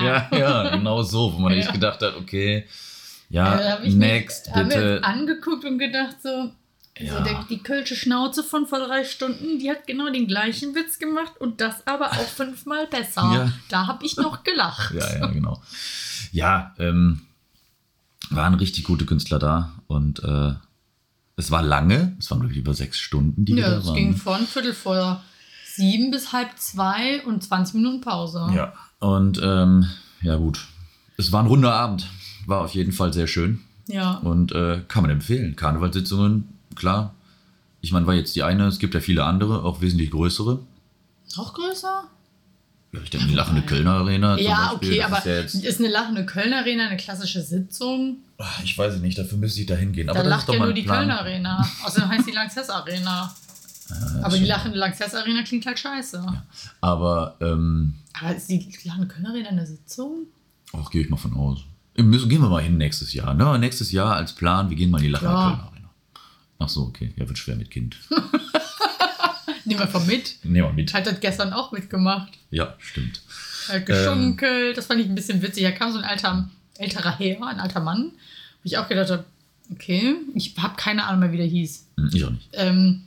Ja, 0.03 0.27
ja, 0.37 0.75
genau 0.75 1.01
so, 1.01 1.33
wo 1.33 1.39
man 1.39 1.53
Ja. 1.53 1.59
echt 1.59 1.73
gedacht 1.73 2.01
hat, 2.01 2.15
okay, 2.17 2.57
Äh, 2.57 3.35
ja, 3.35 3.79
ich 3.81 3.95
next, 3.95 4.51
bitte. 4.53 4.75
jetzt 4.79 5.03
angeguckt 5.03 5.65
und 5.65 5.79
gedacht 5.79 6.17
so, 6.21 6.51
Ja. 6.99 7.17
so 7.17 7.23
der, 7.23 7.43
die 7.49 7.57
kölsche 7.57 7.95
Schnauze 7.95 8.43
von 8.43 8.67
vor 8.67 8.79
drei 8.79 9.03
Stunden, 9.03 9.57
die 9.59 9.69
hat 9.71 9.87
genau 9.87 10.11
den 10.11 10.27
gleichen 10.27 10.75
Witz 10.75 10.99
gemacht 10.99 11.33
und 11.39 11.59
das 11.59 11.87
aber 11.87 12.11
auch 12.11 12.27
fünfmal 12.37 12.85
besser. 12.87 13.21
Ja. 13.33 13.51
Da 13.69 13.87
habe 13.87 14.05
ich 14.05 14.15
noch 14.17 14.43
gelacht. 14.43 14.93
Ja, 14.93 15.17
ja, 15.19 15.25
genau. 15.27 15.61
Ja, 16.31 16.73
ähm, 16.77 17.21
waren 18.29 18.53
richtig 18.55 18.83
gute 18.83 19.05
Künstler 19.05 19.39
da 19.39 19.71
und 19.87 20.23
äh, 20.23 20.53
es 21.35 21.49
war 21.49 21.63
lange, 21.63 22.15
es 22.19 22.29
waren 22.29 22.39
glaube 22.39 22.53
ich 22.53 22.59
über 22.59 22.73
sechs 22.75 22.99
Stunden, 22.99 23.43
die 23.45 23.55
wir 23.55 23.63
Ja, 23.63 23.69
da 23.71 23.77
es 23.77 23.87
waren. 23.87 23.95
ging 23.95 24.15
von 24.15 24.45
Viertel 24.45 24.73
vor 24.73 25.23
sieben 25.75 26.11
bis 26.11 26.31
halb 26.31 26.57
zwei 26.59 27.23
und 27.25 27.43
20 27.43 27.75
Minuten 27.75 28.01
Pause. 28.01 28.47
Ja, 28.53 28.73
und 28.99 29.39
ähm, 29.43 29.87
ja 30.21 30.35
gut, 30.35 30.63
es 31.17 31.31
war 31.31 31.41
ein 31.41 31.47
runder 31.47 31.73
Abend, 31.73 32.07
war 32.45 32.61
auf 32.61 32.75
jeden 32.75 32.91
Fall 32.91 33.11
sehr 33.13 33.25
schön 33.27 33.61
Ja. 33.87 34.11
und 34.17 34.51
äh, 34.51 34.81
kann 34.87 35.01
man 35.01 35.09
empfehlen. 35.11 35.55
Karnevalssitzungen, 35.55 36.49
klar. 36.75 37.13
Ich 37.81 37.91
meine, 37.91 38.07
war 38.07 38.13
jetzt 38.13 38.35
die 38.35 38.43
eine, 38.43 38.67
es 38.67 38.79
gibt 38.79 38.93
ja 38.93 39.01
viele 39.01 39.25
andere, 39.25 39.63
auch 39.63 39.81
wesentlich 39.81 40.11
größere. 40.11 40.59
Noch 41.35 41.53
größer? 41.53 42.03
Ja, 42.93 42.99
ich 43.03 43.09
denke, 43.09 43.27
die 43.27 43.33
lachende 43.33 43.61
Kölner 43.63 43.91
Arena. 43.93 44.37
Ja, 44.37 44.69
Beispiel, 44.73 44.89
okay, 44.91 45.03
aber 45.03 45.17
ist 45.17 45.25
ja 45.25 45.39
jetzt, 45.39 45.55
ist 45.55 45.79
eine 45.79 45.89
lachende 45.89 46.25
Kölner 46.25 46.59
Arena 46.59 46.87
eine 46.87 46.97
klassische 46.97 47.41
Sitzung? 47.41 48.17
Ach, 48.37 48.63
ich 48.63 48.77
weiß 48.77 48.93
es 48.95 49.01
nicht, 49.01 49.17
dafür 49.17 49.37
müsste 49.37 49.61
ich 49.61 49.65
da 49.65 49.75
hingehen. 49.75 50.07
Da 50.07 50.13
Aber 50.13 50.23
lacht 50.23 50.47
ja 50.47 50.59
nur 50.59 50.73
die 50.73 50.83
Plan. 50.83 50.99
Kölner 50.99 51.19
Arena. 51.19 51.67
Außerdem 51.83 52.09
heißt 52.09 52.27
die 52.27 52.31
Lanxess 52.33 52.69
Arena. 52.69 53.33
aber 54.21 54.37
die 54.37 54.45
lachende 54.45 54.77
Lanxess 54.77 55.15
Arena 55.15 55.41
klingt 55.43 55.65
halt 55.65 55.79
scheiße. 55.79 56.23
Aber 56.81 57.35
ähm, 57.41 57.95
Aber 58.21 58.35
ist 58.35 58.47
die 58.49 58.65
lachende 58.83 59.07
Kölner 59.07 59.29
Arena 59.29 59.49
eine 59.49 59.65
Sitzung? 59.65 60.27
Auch 60.71 60.91
gehe 60.91 61.01
ich 61.01 61.09
mal 61.09 61.17
von 61.17 61.35
aus. 61.35 61.61
Gehen 61.95 62.11
wir 62.11 62.49
mal 62.49 62.61
hin 62.63 62.77
nächstes 62.77 63.13
Jahr. 63.13 63.33
Ne? 63.33 63.57
Nächstes 63.59 63.91
Jahr 63.91 64.15
als 64.15 64.33
Plan, 64.33 64.69
wir 64.69 64.77
gehen 64.77 64.89
mal 64.89 64.99
in 64.99 65.05
die 65.05 65.09
Lacher 65.09 65.25
Klar. 65.25 65.72
Ach 66.63 66.69
so, 66.69 66.83
okay. 66.83 67.13
Ja, 67.17 67.27
wird 67.27 67.37
schwer 67.37 67.55
mit 67.55 67.69
Kind. 67.71 67.97
Nehmen 69.65 69.79
wir 69.79 69.87
von 69.87 70.05
mit. 70.05 70.35
Nehmen 70.43 70.67
wir 70.67 70.73
mit. 70.73 70.93
Hat 70.93 71.07
das 71.07 71.19
gestern 71.19 71.53
auch 71.53 71.71
mitgemacht. 71.71 72.33
Ja, 72.51 72.75
stimmt. 72.79 73.21
Halt 73.69 73.85
geschunkelt. 73.85 74.77
Das 74.77 74.85
fand 74.87 74.99
ich 75.01 75.07
ein 75.07 75.15
bisschen 75.15 75.41
witzig. 75.41 75.63
Da 75.63 75.71
kam 75.71 75.91
so 75.91 75.97
ein 75.99 76.03
alter, 76.03 76.49
älterer 76.77 77.17
Herr, 77.17 77.47
ein 77.47 77.59
alter 77.59 77.79
Mann. 77.79 78.11
Wo 78.61 78.65
ich 78.65 78.77
auch 78.77 78.87
gedacht 78.89 79.09
habe, 79.09 79.23
okay, 79.71 80.15
ich 80.35 80.53
habe 80.57 80.75
keine 80.75 81.05
Ahnung 81.05 81.21
mehr, 81.21 81.31
wie 81.31 81.37
der 81.37 81.45
hieß. 81.45 81.87
Hm, 81.97 82.09
Ich 82.13 82.23
auch 82.25 82.31
nicht. 82.31 82.49
Ähm, 82.53 83.03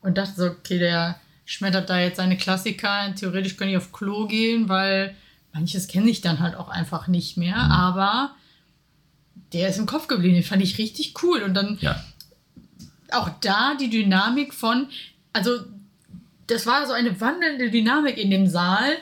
und 0.00 0.18
dachte 0.18 0.32
so, 0.36 0.46
okay, 0.46 0.78
der 0.78 1.18
schmettert 1.44 1.88
da 1.90 1.98
jetzt 2.00 2.16
seine 2.16 2.36
Klassiker. 2.36 3.14
Theoretisch 3.14 3.56
könnte 3.56 3.72
ich 3.72 3.76
auf 3.78 3.92
Klo 3.92 4.26
gehen, 4.26 4.68
weil 4.68 5.14
manches 5.52 5.86
kenne 5.86 6.10
ich 6.10 6.20
dann 6.20 6.40
halt 6.40 6.56
auch 6.56 6.68
einfach 6.68 7.06
nicht 7.06 7.36
mehr. 7.36 7.56
Aber 7.56 8.32
der 9.52 9.68
ist 9.68 9.78
im 9.78 9.86
Kopf 9.86 10.08
geblieben. 10.08 10.34
Den 10.34 10.42
fand 10.42 10.62
ich 10.62 10.78
richtig 10.78 11.14
cool. 11.22 11.42
Und 11.42 11.54
dann 11.54 11.78
Ja. 11.80 12.02
Auch 13.14 13.28
da 13.40 13.74
die 13.74 13.90
Dynamik 13.90 14.52
von, 14.54 14.88
also 15.32 15.60
das 16.46 16.66
war 16.66 16.86
so 16.86 16.92
eine 16.92 17.20
wandelnde 17.20 17.70
Dynamik 17.70 18.18
in 18.18 18.30
dem 18.30 18.46
Saal. 18.46 18.96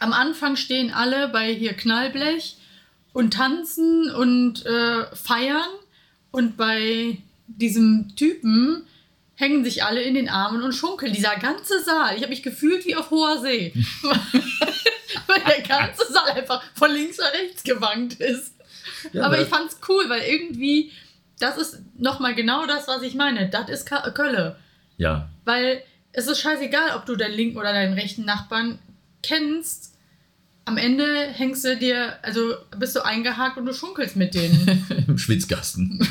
Am 0.00 0.12
Anfang 0.12 0.56
stehen 0.56 0.92
alle 0.92 1.28
bei 1.28 1.52
hier 1.52 1.74
Knallblech 1.74 2.56
und 3.12 3.34
tanzen 3.34 4.10
und 4.10 4.64
äh, 4.64 5.04
feiern 5.14 5.68
und 6.30 6.56
bei 6.56 7.18
diesem 7.46 8.14
Typen 8.16 8.84
hängen 9.34 9.64
sich 9.64 9.84
alle 9.84 10.02
in 10.02 10.14
den 10.14 10.28
Armen 10.28 10.62
und 10.62 10.72
schunkeln. 10.72 11.12
Dieser 11.12 11.36
ganze 11.36 11.82
Saal, 11.82 12.14
ich 12.16 12.22
habe 12.22 12.30
mich 12.30 12.42
gefühlt 12.42 12.84
wie 12.86 12.96
auf 12.96 13.10
hoher 13.10 13.38
See. 13.40 13.72
weil 15.26 15.40
der 15.46 15.62
ganze 15.62 16.10
Saal 16.12 16.30
einfach 16.30 16.62
von 16.74 16.90
links 16.92 17.18
nach 17.18 17.32
rechts 17.32 17.62
gewankt 17.62 18.14
ist. 18.14 18.54
Ja, 19.12 19.24
Aber 19.24 19.34
aber- 19.34 19.42
ich 19.42 19.48
fand's 19.48 19.78
cool, 19.88 20.08
weil 20.08 20.22
irgendwie, 20.22 20.92
das 21.40 21.56
ist 21.58 21.80
nochmal 21.98 22.34
genau 22.34 22.66
das, 22.66 22.88
was 22.88 23.02
ich 23.02 23.14
meine. 23.14 23.48
Das 23.48 23.68
ist 23.68 23.86
Ka- 23.86 24.10
Kölle. 24.10 24.56
Ja. 24.96 25.28
Weil 25.44 25.82
es 26.12 26.26
ist 26.26 26.40
scheißegal, 26.40 26.96
ob 26.96 27.06
du 27.06 27.16
deinen 27.16 27.34
linken 27.34 27.58
oder 27.58 27.72
deinen 27.72 27.94
rechten 27.94 28.24
Nachbarn 28.24 28.78
kennst. 29.22 29.94
Am 30.64 30.76
Ende 30.76 31.04
hängst 31.32 31.64
du 31.64 31.76
dir, 31.76 32.14
also 32.22 32.54
bist 32.78 32.94
du 32.96 33.04
eingehakt 33.04 33.56
und 33.56 33.66
du 33.66 33.72
schunkelst 33.72 34.16
mit 34.16 34.34
denen. 34.34 34.84
Im 35.08 35.16
Schwitzkasten. 35.18 36.06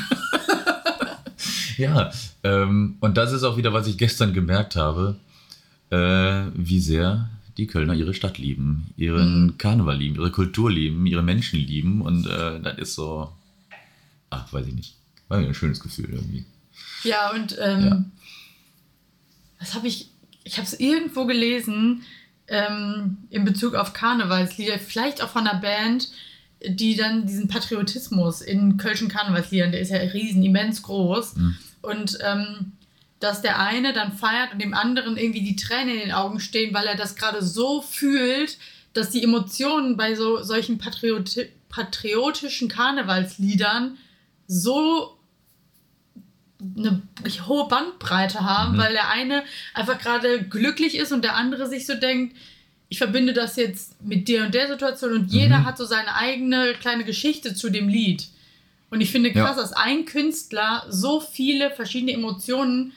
ja. 1.76 2.10
Ähm, 2.42 2.96
und 3.00 3.16
das 3.16 3.32
ist 3.32 3.44
auch 3.44 3.56
wieder, 3.56 3.72
was 3.72 3.86
ich 3.86 3.98
gestern 3.98 4.32
gemerkt 4.32 4.76
habe, 4.76 5.16
äh, 5.90 6.44
wie 6.54 6.80
sehr 6.80 7.28
die 7.56 7.66
Kölner 7.66 7.94
ihre 7.94 8.14
Stadt 8.14 8.38
lieben, 8.38 8.92
ihren 8.96 9.44
Mhm. 9.46 9.58
Karneval 9.58 9.96
lieben, 9.96 10.16
ihre 10.16 10.30
Kultur 10.30 10.70
lieben, 10.70 11.06
ihre 11.06 11.22
Menschen 11.22 11.58
lieben. 11.58 12.00
Und 12.02 12.26
äh, 12.26 12.60
das 12.60 12.78
ist 12.78 12.94
so, 12.94 13.32
ach, 14.30 14.52
weiß 14.52 14.66
ich 14.68 14.74
nicht. 14.74 14.94
War 15.28 15.38
ein 15.38 15.54
schönes 15.54 15.80
Gefühl 15.80 16.10
irgendwie. 16.10 16.44
ja, 17.04 17.30
und 17.32 17.56
ähm, 17.60 17.84
Ja. 17.84 18.04
was 19.60 19.74
habe 19.74 19.88
ich, 19.88 20.10
ich 20.44 20.56
habe 20.56 20.66
es 20.66 20.78
irgendwo 20.78 21.26
gelesen, 21.26 22.02
ähm, 22.48 23.18
in 23.30 23.44
Bezug 23.44 23.74
auf 23.74 23.92
Karnevalslieder, 23.92 24.78
vielleicht 24.78 25.22
auch 25.22 25.28
von 25.28 25.46
einer 25.46 25.60
Band, 25.60 26.08
die 26.66 26.96
dann 26.96 27.26
diesen 27.26 27.46
Patriotismus 27.48 28.40
in 28.40 28.78
kölschen 28.78 29.08
Karnevalsliedern, 29.08 29.70
der 29.70 29.80
ist 29.80 29.90
ja 29.90 29.98
riesen, 29.98 30.42
immens 30.42 30.82
groß. 30.82 31.36
Mhm. 31.36 31.56
Und 31.82 32.18
ähm, 32.22 32.72
dass 33.20 33.42
der 33.42 33.60
eine 33.60 33.92
dann 33.92 34.12
feiert 34.12 34.52
und 34.52 34.62
dem 34.62 34.74
anderen 34.74 35.16
irgendwie 35.16 35.42
die 35.42 35.56
Tränen 35.56 35.94
in 35.94 36.00
den 36.00 36.12
Augen 36.12 36.40
stehen, 36.40 36.72
weil 36.72 36.86
er 36.86 36.96
das 36.96 37.16
gerade 37.16 37.42
so 37.42 37.82
fühlt, 37.82 38.58
dass 38.92 39.10
die 39.10 39.22
Emotionen 39.22 39.96
bei 39.96 40.14
so 40.14 40.42
solchen 40.42 40.78
Patrioti 40.78 41.48
patriotischen 41.68 42.68
Karnevalsliedern 42.68 43.98
so 44.46 45.17
eine 46.76 47.02
hohe 47.46 47.68
Bandbreite 47.68 48.40
haben, 48.40 48.74
Mhm. 48.74 48.78
weil 48.78 48.92
der 48.92 49.08
eine 49.10 49.44
einfach 49.74 49.98
gerade 49.98 50.42
glücklich 50.42 50.96
ist 50.96 51.12
und 51.12 51.22
der 51.22 51.36
andere 51.36 51.68
sich 51.68 51.86
so 51.86 51.94
denkt, 51.94 52.36
ich 52.88 52.98
verbinde 52.98 53.32
das 53.34 53.56
jetzt 53.56 54.02
mit 54.02 54.28
der 54.28 54.46
und 54.46 54.54
der 54.54 54.66
Situation 54.68 55.12
und 55.12 55.26
jeder 55.32 55.58
Mhm. 55.60 55.64
hat 55.66 55.78
so 55.78 55.84
seine 55.84 56.14
eigene 56.14 56.72
kleine 56.80 57.04
Geschichte 57.04 57.54
zu 57.54 57.70
dem 57.70 57.88
Lied. 57.88 58.28
Und 58.90 59.02
ich 59.02 59.10
finde 59.12 59.30
krass, 59.32 59.56
Ja. 59.56 59.62
dass 59.62 59.72
ein 59.74 60.06
Künstler 60.06 60.84
so 60.88 61.20
viele 61.20 61.70
verschiedene 61.70 62.12
Emotionen 62.14 62.92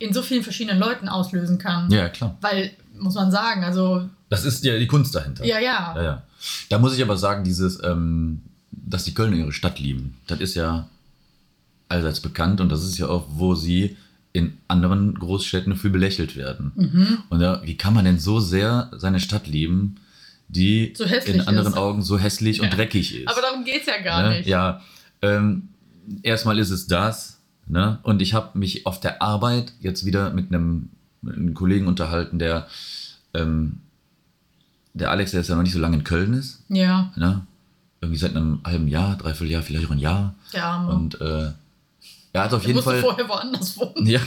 in 0.00 0.12
so 0.12 0.22
vielen 0.22 0.42
verschiedenen 0.42 0.78
Leuten 0.80 1.08
auslösen 1.08 1.58
kann. 1.58 1.90
Ja, 1.90 2.08
klar. 2.08 2.36
Weil, 2.40 2.72
muss 2.98 3.14
man 3.14 3.30
sagen, 3.30 3.64
also, 3.64 4.08
Das 4.28 4.44
ist 4.44 4.64
ja 4.64 4.76
die 4.78 4.86
Kunst 4.88 5.14
dahinter. 5.14 5.44
ja, 5.44 5.58
ja. 5.60 5.94
Ja, 5.96 6.02
ja. 6.02 6.22
Da 6.68 6.78
muss 6.78 6.94
ich 6.96 7.02
aber 7.02 7.16
sagen, 7.16 7.44
dieses, 7.44 7.82
ähm, 7.82 8.42
dass 8.70 9.04
die 9.04 9.14
Kölner 9.14 9.36
ihre 9.36 9.52
Stadt 9.52 9.78
lieben, 9.78 10.16
das 10.26 10.40
ist 10.40 10.54
ja 10.54 10.88
allseits 11.88 12.20
bekannt 12.20 12.60
und 12.60 12.70
das 12.70 12.84
ist 12.84 12.98
ja 12.98 13.08
auch, 13.08 13.26
wo 13.30 13.54
sie 13.54 13.96
in 14.32 14.58
anderen 14.68 15.14
Großstädten 15.14 15.74
für 15.76 15.90
belächelt 15.90 16.36
werden. 16.36 16.72
Mhm. 16.76 17.18
Und 17.30 17.40
da, 17.40 17.62
wie 17.64 17.76
kann 17.76 17.94
man 17.94 18.04
denn 18.04 18.18
so 18.18 18.40
sehr 18.40 18.90
seine 18.96 19.20
Stadt 19.20 19.46
lieben, 19.46 19.96
die 20.48 20.94
So 20.96 21.04
in 21.04 21.40
anderen 21.42 21.72
ist. 21.72 21.78
Augen 21.78 22.02
so 22.02 22.18
hässlich 22.18 22.60
und 22.60 22.68
Ja. 22.68 22.74
dreckig 22.74 23.14
ist? 23.22 23.28
Aber 23.28 23.40
darum 23.40 23.64
geht 23.64 23.80
es 23.82 23.86
ja 23.86 24.00
gar 24.02 24.28
ne? 24.28 24.38
nicht. 24.38 24.46
Ja, 24.48 24.82
ähm, 25.22 25.68
erstmal 26.22 26.58
ist 26.58 26.70
es 26.70 26.86
das, 26.86 27.40
ne? 27.66 27.98
Und 28.02 28.22
ich 28.22 28.34
habe 28.34 28.58
mich 28.58 28.86
auf 28.86 29.00
der 29.00 29.20
Arbeit 29.22 29.72
jetzt 29.80 30.04
wieder 30.04 30.30
mit 30.30 30.52
einem, 30.52 30.90
mit 31.22 31.36
einem 31.36 31.54
Kollegen 31.54 31.86
unterhalten, 31.86 32.38
der, 32.38 32.66
ähm, 33.34 33.80
der 34.94 35.10
Alex, 35.10 35.32
der 35.32 35.40
ist 35.40 35.48
ja 35.48 35.56
noch 35.56 35.62
nicht 35.62 35.72
so 35.72 35.78
lange 35.80 35.96
in 35.96 36.04
Köln 36.04 36.34
ist, 36.34 36.62
Ja, 36.68 37.12
ne? 37.16 37.46
Irgendwie 38.00 38.18
seit 38.18 38.36
einem 38.36 38.60
halben 38.64 38.86
Jahr, 38.88 39.16
dreiviertel 39.16 39.50
Jahr, 39.52 39.62
vielleicht 39.62 39.86
auch 39.86 39.90
ein 39.90 39.98
Jahr. 39.98 40.34
Arme. 40.54 40.92
Und 40.92 41.20
äh, 41.20 41.50
er 42.38 42.44
hat 42.44 42.54
auf 42.54 42.64
jeden 42.66 42.82
Fall. 42.82 43.00
vorher 43.00 43.28
woanders 43.28 43.76
wohnen. 43.76 44.06
Ja. 44.06 44.20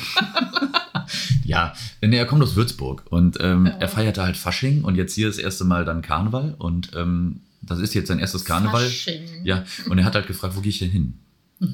ja, 1.46 1.74
nee, 2.02 2.18
er 2.18 2.26
kommt 2.26 2.44
aus 2.44 2.56
Würzburg 2.56 3.04
und 3.10 3.38
ähm, 3.42 3.66
Ja. 3.68 3.72
er 3.74 3.88
feierte 3.90 4.22
halt 4.24 4.38
Fasching 4.38 4.84
und 4.84 4.96
jetzt 4.96 5.14
hier 5.16 5.28
das 5.28 5.38
erste 5.38 5.64
Mal 5.66 5.86
dann 5.86 6.02
Karneval 6.02 6.56
und 6.58 6.92
ähm, 6.96 7.42
das 7.62 7.80
ist 7.80 7.94
jetzt 7.94 8.08
sein 8.08 8.20
erstes 8.20 8.46
Karneval. 8.46 8.84
Fasching. 8.84 9.46
Ja, 9.46 9.64
und 9.90 9.98
er 9.98 10.06
hat 10.06 10.16
halt 10.16 10.28
gefragt, 10.28 10.56
wo 10.56 10.62
gehe 10.62 10.70
ich 10.70 10.80
denn 10.80 10.90
hin? 10.90 11.14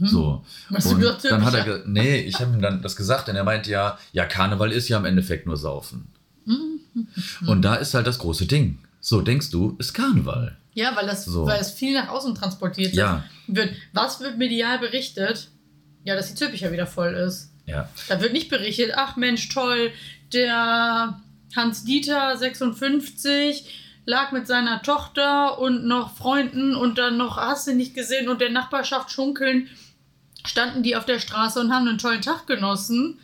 So. 0.02 0.44
Mhm. 0.70 0.76
Hast 0.76 0.86
du 0.88 0.96
und 0.96 1.00
gesagt, 1.00 1.26
dann 1.26 1.46
hat 1.46 1.54
er, 1.54 1.84
nee, 1.86 2.18
ich 2.20 2.40
habe 2.42 2.54
ihm 2.54 2.62
dann 2.62 2.82
das 2.82 2.98
gesagt, 2.98 3.30
denn 3.30 3.38
er 3.38 3.46
meinte 3.46 3.72
ja, 3.72 3.98
ja, 4.12 4.26
Karneval 4.26 4.74
ist 4.74 4.90
ja 4.90 4.98
im 4.98 5.06
Endeffekt 5.06 5.46
nur 5.48 5.56
Saufen. 5.56 6.08
Mhm. 6.46 6.80
Und 7.48 7.62
da 7.62 7.76
ist 7.76 7.94
halt 7.94 8.06
das 8.06 8.18
große 8.20 8.48
Ding. 8.48 8.80
So, 9.00 9.22
denkst 9.22 9.50
du, 9.50 9.76
ist 9.80 9.94
Karneval. 9.94 10.58
Ja, 10.74 10.94
weil 10.96 11.06
das, 11.08 11.24
So. 11.26 11.46
weil 11.46 11.62
es 11.62 11.72
viel 11.72 11.94
nach 11.94 12.10
außen 12.10 12.36
transportiert 12.36 12.94
Ja. 12.96 13.24
wird. 13.48 13.70
Was 13.94 14.20
wird 14.20 14.38
medial 14.38 14.78
berichtet? 14.80 15.50
Ja, 16.08 16.16
dass 16.16 16.30
die 16.30 16.36
Zülpicher 16.36 16.72
wieder 16.72 16.88
voll 16.88 17.14
ist. 17.16 17.52
Ja. 17.66 17.90
Da 18.08 18.22
wird 18.22 18.32
nicht 18.32 18.48
berichtet, 18.48 18.94
ach 18.96 19.18
Mensch, 19.18 19.50
toll, 19.50 19.92
der 20.32 21.20
Hans-Dieter, 21.54 22.38
56, 22.38 23.68
lag 24.06 24.32
mit 24.32 24.48
seiner 24.48 24.82
Tochter 24.82 25.60
und 25.60 25.86
noch 25.86 26.16
Freunden 26.16 26.76
und 26.76 26.98
dann 26.98 27.18
noch, 27.18 27.36
hast 27.36 27.68
du 27.68 27.74
nicht 27.74 27.94
gesehen, 27.94 28.30
und 28.30 28.40
der 28.40 28.52
Nachbarschaft 28.52 29.12
schunkeln, 29.12 29.68
standen 30.46 30.82
die 30.82 30.96
auf 30.96 31.04
der 31.04 31.20
Straße 31.20 31.60
und 31.60 31.74
haben 31.74 31.90
einen 31.90 31.98
tollen 31.98 32.22
Tag 32.22 32.48
genossen. 32.48 33.20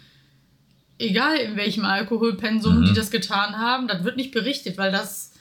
Egal 0.99 1.37
in 1.37 1.55
welchem 1.55 1.85
Alkoholpensum 1.85 2.81
Mhm. 2.81 2.85
die 2.87 2.93
das 2.93 3.11
getan 3.11 3.57
haben, 3.57 3.87
das 3.87 4.03
wird 4.03 4.17
nicht 4.17 4.31
berichtet, 4.33 4.77
weil 4.77 4.91
das 4.91 5.31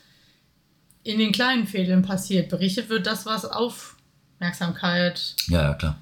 in 1.03 1.19
den 1.19 1.33
kleinen 1.33 1.67
Fädeln 1.67 2.03
passiert. 2.03 2.49
Berichtet 2.51 2.89
wird 2.89 3.09
das, 3.09 3.27
was 3.27 3.45
Aufmerksamkeit. 3.45 5.35
Ja, 5.49 5.63
ja, 5.63 5.75
klar. 5.75 5.99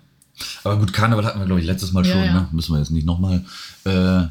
Aber 0.64 0.78
gut, 0.78 0.92
Karneval 0.92 1.24
hatten 1.24 1.38
wir, 1.38 1.46
glaube 1.46 1.60
ich, 1.60 1.66
letztes 1.66 1.92
Mal 1.92 2.04
Ja, 2.06 2.12
schon. 2.12 2.24
ja. 2.24 2.32
Ne? 2.32 2.48
Müssen 2.52 2.72
wir 2.74 2.78
jetzt 2.78 2.90
nicht 2.90 3.06
nochmal. 3.06 3.44
Äh, 3.84 4.26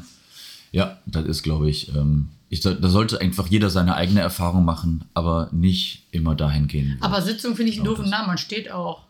ja, 0.72 0.98
das 1.06 1.24
ist, 1.26 1.42
glaube 1.42 1.68
ich, 1.70 1.94
ähm, 1.94 2.28
ich, 2.48 2.60
da 2.60 2.76
sollte 2.88 3.20
einfach 3.20 3.46
jeder 3.48 3.70
seine 3.70 3.94
eigene 3.94 4.20
Erfahrung 4.20 4.64
machen, 4.64 5.04
aber 5.14 5.48
nicht 5.52 6.04
immer 6.10 6.34
dahin 6.34 6.66
gehen. 6.68 6.96
Aber 7.00 7.22
Sitzung 7.22 7.54
finde 7.56 7.70
ich 7.72 7.78
einen 7.78 7.84
Genau 7.84 7.96
doofen. 7.96 8.10
Namen. 8.10 8.26
Man 8.28 8.38
steht 8.38 8.70
auch. 8.72 9.04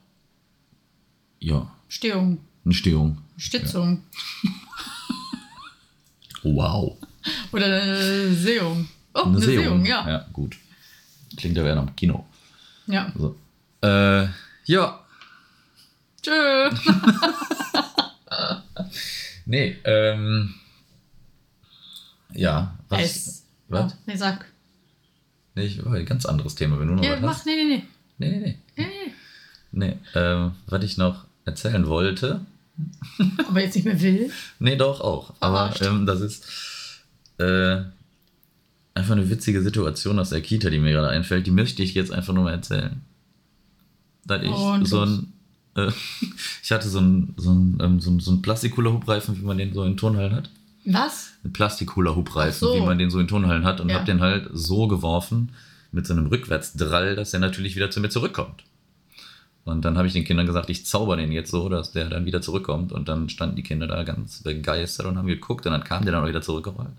ja, 1.39 1.71
Stehung. 1.89 2.39
eine 2.65 2.75
Stehung. 2.75 3.19
Stitzung. 3.39 4.03
Wow. 6.43 6.97
Oder 7.53 7.67
eine 7.67 8.33
Sehung. 8.35 8.89
Oh, 9.15 9.21
eine, 9.25 9.37
Eine 9.37 9.41
Sehung, 9.41 9.65
Sehung. 9.65 9.87
ja. 9.87 10.05
ja. 10.07 10.11
Ja, 10.11 10.27
gut. 10.33 10.57
Klingt 11.37 11.57
ja 11.57 11.63
wieder 11.63 11.75
nach 11.75 11.95
Kino. 11.97 12.25
ja. 12.87 13.13
So. 13.17 13.37
Äh, 13.83 14.27
ja, 14.67 15.00
Tschö. 16.23 16.71
nee, 19.47 19.77
ähm. 19.85 20.55
Ja, 22.33 22.79
was? 22.89 23.01
Es. 23.03 23.47
Was? 23.69 23.93
Oh, 23.93 23.97
nee, 24.07 24.17
sag. 24.17 24.47
Nee, 25.55 25.65
ich, 25.65 25.85
oh, 25.85 25.91
ein 25.91 26.07
ganz 26.07 26.27
anderes 26.27 26.55
Thema, 26.55 26.79
wenn 26.79 26.89
du 26.89 26.95
noch 26.95 27.03
Ja, 27.05 27.13
was 27.15 27.21
mach, 27.21 27.31
hast. 27.35 27.47
nee, 27.47 27.57
nee, 27.57 27.65
nee. 27.65 27.83
Nee, 28.19 28.31
nee, 28.31 28.39
nee. 28.39 28.59
nee. 28.77 28.87
nee. 28.87 29.13
Nee, 29.73 29.97
ähm, 30.15 30.53
was 30.67 30.83
ich 30.85 30.97
noch 30.97 31.25
erzählen 31.45 31.87
wollte. 31.87 32.41
Aber 33.49 33.61
jetzt 33.61 33.77
nicht 33.77 33.85
mehr 33.85 34.01
will. 34.01 34.31
Nee, 34.59 34.77
doch 34.77 35.01
auch. 35.01 35.35
Aber 35.41 35.73
ähm, 35.81 36.07
das 36.07 36.21
ist 36.21 36.45
äh, 37.39 37.83
einfach 38.95 39.13
eine 39.13 39.31
witzige 39.31 39.63
Situation 39.63 40.19
aus 40.19 40.31
der 40.31 40.41
Kita, 40.41 40.71
die 40.71 40.79
mir 40.79 40.93
gerade 40.93 41.09
einfällt. 41.09 41.47
Die 41.47 41.51
möchte 41.53 41.83
ich 41.83 41.95
jetzt 41.95 42.13
einfach 42.13 42.33
nur 42.35 42.45
mal 42.45 42.53
erzählen. 42.53 43.01
Da 44.25 44.43
ich 44.43 44.51
Und 44.51 44.87
so 44.87 45.03
ein. 45.05 45.33
Äh, 45.77 45.91
ich 46.63 46.73
hatte 46.73 46.89
so 46.89 46.99
einen 46.99 47.35
so 47.37 47.51
ein, 47.53 47.79
ähm, 47.81 48.01
so 48.01 48.11
ein, 48.11 48.21
so 48.21 48.33
ein 48.33 48.43
Plastik-Hula-Hoop-Reifen, 48.43 49.39
wie 49.41 49.45
man 49.45 49.59
den 49.59 49.73
so 49.73 49.85
in 49.85 49.97
Turnhallen 49.97 50.35
hat. 50.35 50.51
Was? 50.85 51.33
Ein 51.45 51.53
Plastik-Hula-Hoop-Reifen, 51.53 52.69
so. 52.69 52.75
wie 52.75 52.81
man 52.81 52.99
den 52.99 53.11
so 53.11 53.19
in 53.21 53.29
Turnhallen 53.29 53.65
hat. 53.65 53.81
Und 53.81 53.91
Ja. 53.91 53.97
hab 53.97 54.07
den 54.07 54.21
halt 54.21 54.49
so 54.53 54.89
geworfen 54.89 55.51
mit 55.93 56.07
so 56.07 56.15
einem 56.15 56.27
Rückwärtsdrall, 56.27 57.17
dass 57.17 57.35
er 57.35 57.41
natürlich 57.41 57.77
wieder 57.77 57.91
zu 57.91 58.01
mir 58.01 58.09
zurückkommt. 58.09 58.65
Und 59.65 59.85
dann 59.85 59.99
habe 59.99 60.07
ich 60.07 60.15
den 60.15 60.25
Kindern 60.25 60.47
gesagt, 60.47 60.71
ich 60.71 60.87
zauber 60.87 61.17
den 61.17 61.33
jetzt 61.33 61.51
so, 61.51 61.69
dass 61.69 61.93
der 61.93 62.09
dann 62.09 62.25
wieder 62.25 62.41
zurückkommt. 62.41 62.93
Und 62.93 63.09
dann 63.09 63.29
standen 63.29 63.57
die 63.57 63.63
Kinder 63.63 63.87
da 63.87 64.03
ganz 64.05 64.43
begeistert 64.43 65.07
und 65.07 65.19
haben 65.19 65.27
geguckt 65.27 65.67
und 65.67 65.73
dann 65.73 65.85
kam 65.85 66.05
der 66.05 66.13
dann 66.13 66.25
auch 66.25 66.29
wieder 66.29 66.43
zurückgerollt. 66.43 66.91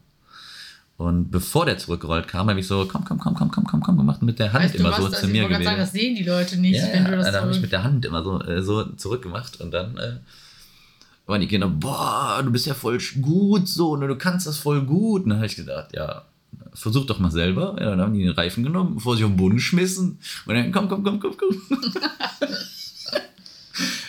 Und 1.02 1.32
bevor 1.32 1.66
der 1.66 1.80
zurückgerollt 1.80 2.28
kam, 2.28 2.48
habe 2.48 2.60
ich 2.60 2.68
so, 2.68 2.86
komm, 2.86 3.04
komm, 3.04 3.18
komm, 3.18 3.34
komm, 3.34 3.50
komm, 3.50 3.64
komm, 3.66 3.82
komm, 3.82 3.98
gemacht 3.98 4.22
mit 4.22 4.38
der 4.38 4.54
Hand 4.54 4.66
Weißt 4.66 4.76
immer 4.76 4.92
was? 4.92 4.98
so 5.00 5.06
Also 5.06 5.18
zu 5.18 5.26
ich 5.26 5.32
mir 5.32 5.42
wollte 5.42 5.54
gerade 5.56 5.64
sagen, 5.64 5.76
gewählt. 5.78 5.88
das 5.88 5.94
sehen 6.00 6.16
die 6.16 6.24
Leute 6.24 6.58
nicht, 6.58 6.78
Ja, 6.80 6.94
wenn 6.94 7.06
du 7.06 7.10
ja, 7.12 7.18
das 7.18 7.32
dann 7.32 7.42
habe 7.42 7.52
ich 7.52 7.60
mit 7.60 7.72
der 7.72 7.84
Hand 7.84 8.06
immer 8.06 8.24
so, 8.24 8.40
äh, 8.44 8.62
so 8.62 8.84
zurückgemacht 8.84 9.60
und 9.62 9.72
dann 9.72 9.98
äh, 9.98 10.18
waren 11.26 11.42
die 11.42 11.48
Kinder, 11.48 11.68
boah, 11.68 12.40
du 12.46 12.52
bist 12.52 12.68
ja 12.68 12.76
voll 12.76 13.00
gut 13.20 13.68
so, 13.68 13.96
ne, 13.96 14.08
du 14.08 14.16
kannst 14.16 14.46
das 14.46 14.58
voll 14.60 14.82
gut. 14.84 15.24
Und 15.24 15.30
dann 15.30 15.40
habe 15.40 15.48
ich 15.48 15.56
gedacht, 15.56 15.90
ja, 15.96 16.22
versuch 16.76 17.06
doch 17.08 17.18
mal 17.18 17.32
selber. 17.32 17.78
Ja, 17.80 17.90
dann 17.92 18.02
haben 18.02 18.14
die 18.14 18.22
den 18.22 18.34
Reifen 18.34 18.64
genommen, 18.64 19.00
vor 19.00 19.16
sich 19.16 19.24
auf 19.26 19.32
den 19.32 19.38
Boden 19.38 19.56
geschmissen 19.56 20.20
und 20.46 20.54
dann, 20.54 20.72
komm, 20.72 20.88
komm, 20.88 21.04
komm, 21.04 21.20
komm, 21.20 21.36
komm. 21.36 21.62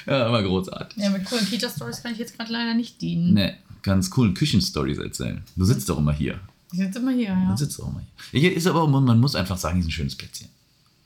ja, 0.07 0.27
immer 0.29 0.43
großartig. 0.43 1.03
Ja, 1.03 1.09
mit 1.09 1.25
coolen 1.25 1.47
Kita-Stories 1.47 2.03
kann 2.03 2.13
ich 2.13 2.19
jetzt 2.19 2.37
gerade 2.37 2.53
leider 2.53 2.75
nicht 2.75 3.01
dienen. 3.01 3.33
Ne, 3.35 3.57
ganz 3.83 4.11
coolen 4.11 4.35
Küchenstories 4.35 4.99
erzählen. 4.99 5.43
Du 5.57 5.65
sitzt 5.65 5.89
doch 5.89 5.97
immer 5.99 6.13
hier. 6.13 6.39
Ich 6.73 6.79
sitze 6.79 6.99
immer 6.99 7.13
hier, 7.13 7.29
ja. 7.29 7.49
Du 7.51 7.57
sitzt 7.57 7.79
doch 7.79 7.89
immer 7.89 8.03
hier. 8.33 8.41
Hier 8.41 8.57
ist 8.57 8.67
aber, 8.67 8.87
man 8.89 9.21
muss 9.21 9.35
einfach 9.35 9.57
sagen, 9.59 9.75
hier 9.77 9.83
ist 9.83 9.89
ein 9.89 9.93
schönes 9.93 10.17
Plätzchen. 10.17 10.49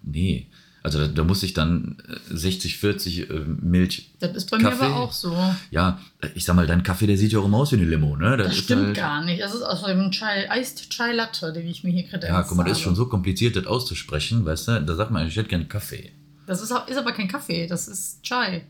nee, 0.03 0.49
also 0.83 0.99
da, 0.99 1.07
da 1.09 1.25
musste 1.25 1.47
ich 1.47 1.55
dann 1.55 1.97
äh, 2.31 2.37
60, 2.37 2.77
40 2.77 3.31
äh, 3.31 3.41
Milch. 3.47 4.11
Das 4.21 4.37
ist 4.37 4.51
bei 4.51 4.59
Kaffee? 4.59 4.85
mir 4.85 4.91
aber 4.91 4.97
auch 4.97 5.13
so. 5.13 5.35
Ja, 5.71 5.99
äh, 6.21 6.29
ich 6.35 6.45
sag 6.45 6.57
mal, 6.57 6.67
dein 6.67 6.83
Kaffee, 6.83 7.07
der 7.07 7.17
sieht 7.17 7.33
ja 7.33 7.39
auch 7.39 7.47
immer 7.47 7.57
aus 7.57 7.73
wie 7.73 7.77
eine 7.77 7.87
Limo, 7.87 8.17
ne? 8.17 8.37
Das 8.37 8.53
ist 8.53 8.65
stimmt 8.65 8.87
halt- 8.89 8.97
gar 8.97 9.25
nicht. 9.25 9.41
Das 9.41 9.55
ist 9.55 9.63
aus 9.63 9.83
einem 9.83 10.11
Chai, 10.11 10.47
Iced 10.61 10.91
Chai 10.91 11.13
Latte, 11.15 11.55
den 11.55 11.67
ich 11.67 11.85
mir 11.85 11.91
hier 11.91 12.05
kredenze. 12.05 12.27
Ja, 12.27 12.43
guck 12.43 12.59
mal, 12.59 12.65
das 12.65 12.77
ist 12.77 12.85
schon 12.85 12.97
so 12.97 13.07
kompliziert, 13.07 13.57
das 13.57 13.67
auszusprechen, 13.67 14.45
weißt 14.45 14.69
du? 14.69 14.83
Da 14.83 14.95
sagt 14.95 15.11
man, 15.11 15.27
ich 15.27 15.35
hätte 15.37 15.49
gerne 15.49 15.65
Kaffee. 15.65 16.13
Das 16.47 16.61
ist, 16.61 16.71
ist 16.71 16.99
aber 16.99 17.13
kein 17.13 17.29
Kaffee, 17.29 17.67
das 17.67 17.89
ist 17.89 18.23
Chai, 18.23 18.67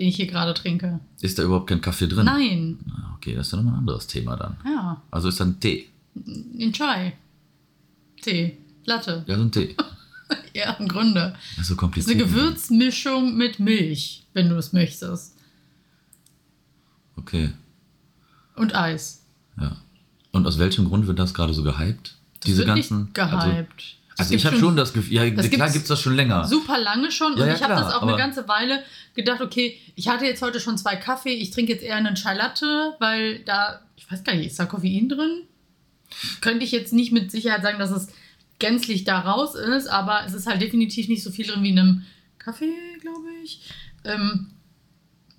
den 0.00 0.08
ich 0.08 0.16
hier 0.16 0.26
gerade 0.26 0.54
trinke. 0.54 0.98
Ist 1.20 1.38
da 1.38 1.42
überhaupt 1.44 1.68
kein 1.68 1.80
Kaffee 1.82 2.08
drin? 2.08 2.24
Nein, 2.24 2.78
Ah, 2.90 3.14
Okay, 3.16 3.34
das 3.34 3.48
ist 3.48 3.52
ja 3.52 3.58
nochmal 3.58 3.74
ein 3.74 3.78
anderes 3.80 4.06
Thema 4.06 4.34
dann. 4.36 4.56
ja, 4.64 5.02
Also 5.10 5.28
ist 5.28 5.38
dann 5.38 5.60
Tee. 5.60 5.88
in 6.56 6.72
Chai. 6.72 7.12
Tee, 8.22 8.56
Latte. 8.86 9.24
Ja, 9.28 9.36
so 9.36 9.42
ein 9.42 9.52
Tee. 9.52 9.76
Ja, 10.54 10.72
im 10.74 10.86
Grunde. 10.86 11.32
Das 11.32 11.32
ist 11.32 11.46
so 11.56 11.56
Das 11.56 11.70
ist 11.70 11.76
kompliziert. 11.76 12.16
eine 12.16 12.24
Gewürzmischung 12.24 13.36
mit 13.36 13.58
Milch, 13.60 14.24
wenn 14.32 14.48
du 14.48 14.56
es 14.56 14.72
möchtest. 14.72 15.34
Okay, 17.16 17.50
Und 18.56 18.74
Eis. 18.74 19.24
ja. 19.60 19.76
Und 20.32 20.46
aus 20.46 20.58
welchem 20.58 20.84
Grund 20.86 21.06
wird 21.08 21.18
das 21.18 21.34
gerade 21.34 21.52
so 21.52 21.62
gehypt? 21.64 22.16
Das 22.40 22.44
Diese 22.46 22.64
ganzen. 22.64 23.02
nicht 23.04 23.14
gehypt. 23.14 23.32
Also, 23.34 23.66
also 24.20 24.34
ich 24.34 24.46
habe 24.46 24.56
schon 24.58 24.76
das 24.76 24.92
Gefühl, 24.92 25.12
ja, 25.12 25.30
das 25.30 25.50
klar 25.50 25.70
gibt 25.70 25.82
es 25.82 25.88
das 25.88 26.00
schon 26.00 26.14
länger. 26.14 26.46
super 26.46 26.78
lange 26.78 27.10
schon 27.10 27.36
Ja, 27.36 27.42
und 27.42 27.48
ja, 27.48 27.54
ich 27.54 27.62
habe 27.62 27.74
das 27.74 27.92
auch 27.92 28.02
eine 28.02 28.16
ganze 28.16 28.46
Weile 28.48 28.82
gedacht, 29.14 29.40
okay, 29.40 29.78
ich 29.96 30.08
hatte 30.08 30.24
jetzt 30.24 30.42
heute 30.42 30.60
schon 30.60 30.78
zwei 30.78 30.96
Kaffee, 30.96 31.34
ich 31.34 31.50
trinke 31.50 31.72
jetzt 31.72 31.82
eher 31.82 31.96
einen 31.96 32.14
Chai 32.14 32.34
Latte, 32.34 32.94
weil 33.00 33.40
da, 33.40 33.80
ich 33.96 34.10
weiß 34.10 34.24
gar 34.24 34.34
nicht, 34.34 34.46
ist 34.46 34.58
da 34.58 34.66
Koffein 34.66 35.08
drin? 35.08 35.42
Könnte 36.40 36.64
ich 36.64 36.72
jetzt 36.72 36.92
nicht 36.92 37.12
mit 37.12 37.30
Sicherheit 37.30 37.62
sagen, 37.62 37.78
dass 37.78 37.90
es 37.90 38.08
gänzlich 38.58 39.04
da 39.04 39.20
raus 39.20 39.54
ist, 39.54 39.88
aber 39.88 40.24
es 40.26 40.34
ist 40.34 40.46
halt 40.46 40.62
definitiv 40.62 41.08
nicht 41.08 41.22
so 41.22 41.30
viel 41.30 41.46
drin 41.46 41.62
wie 41.62 41.70
in 41.70 41.78
einem 41.78 42.06
Kaffee, 42.38 42.72
glaube 43.00 43.26
ich. 43.42 43.62
Ähm, 44.04 44.52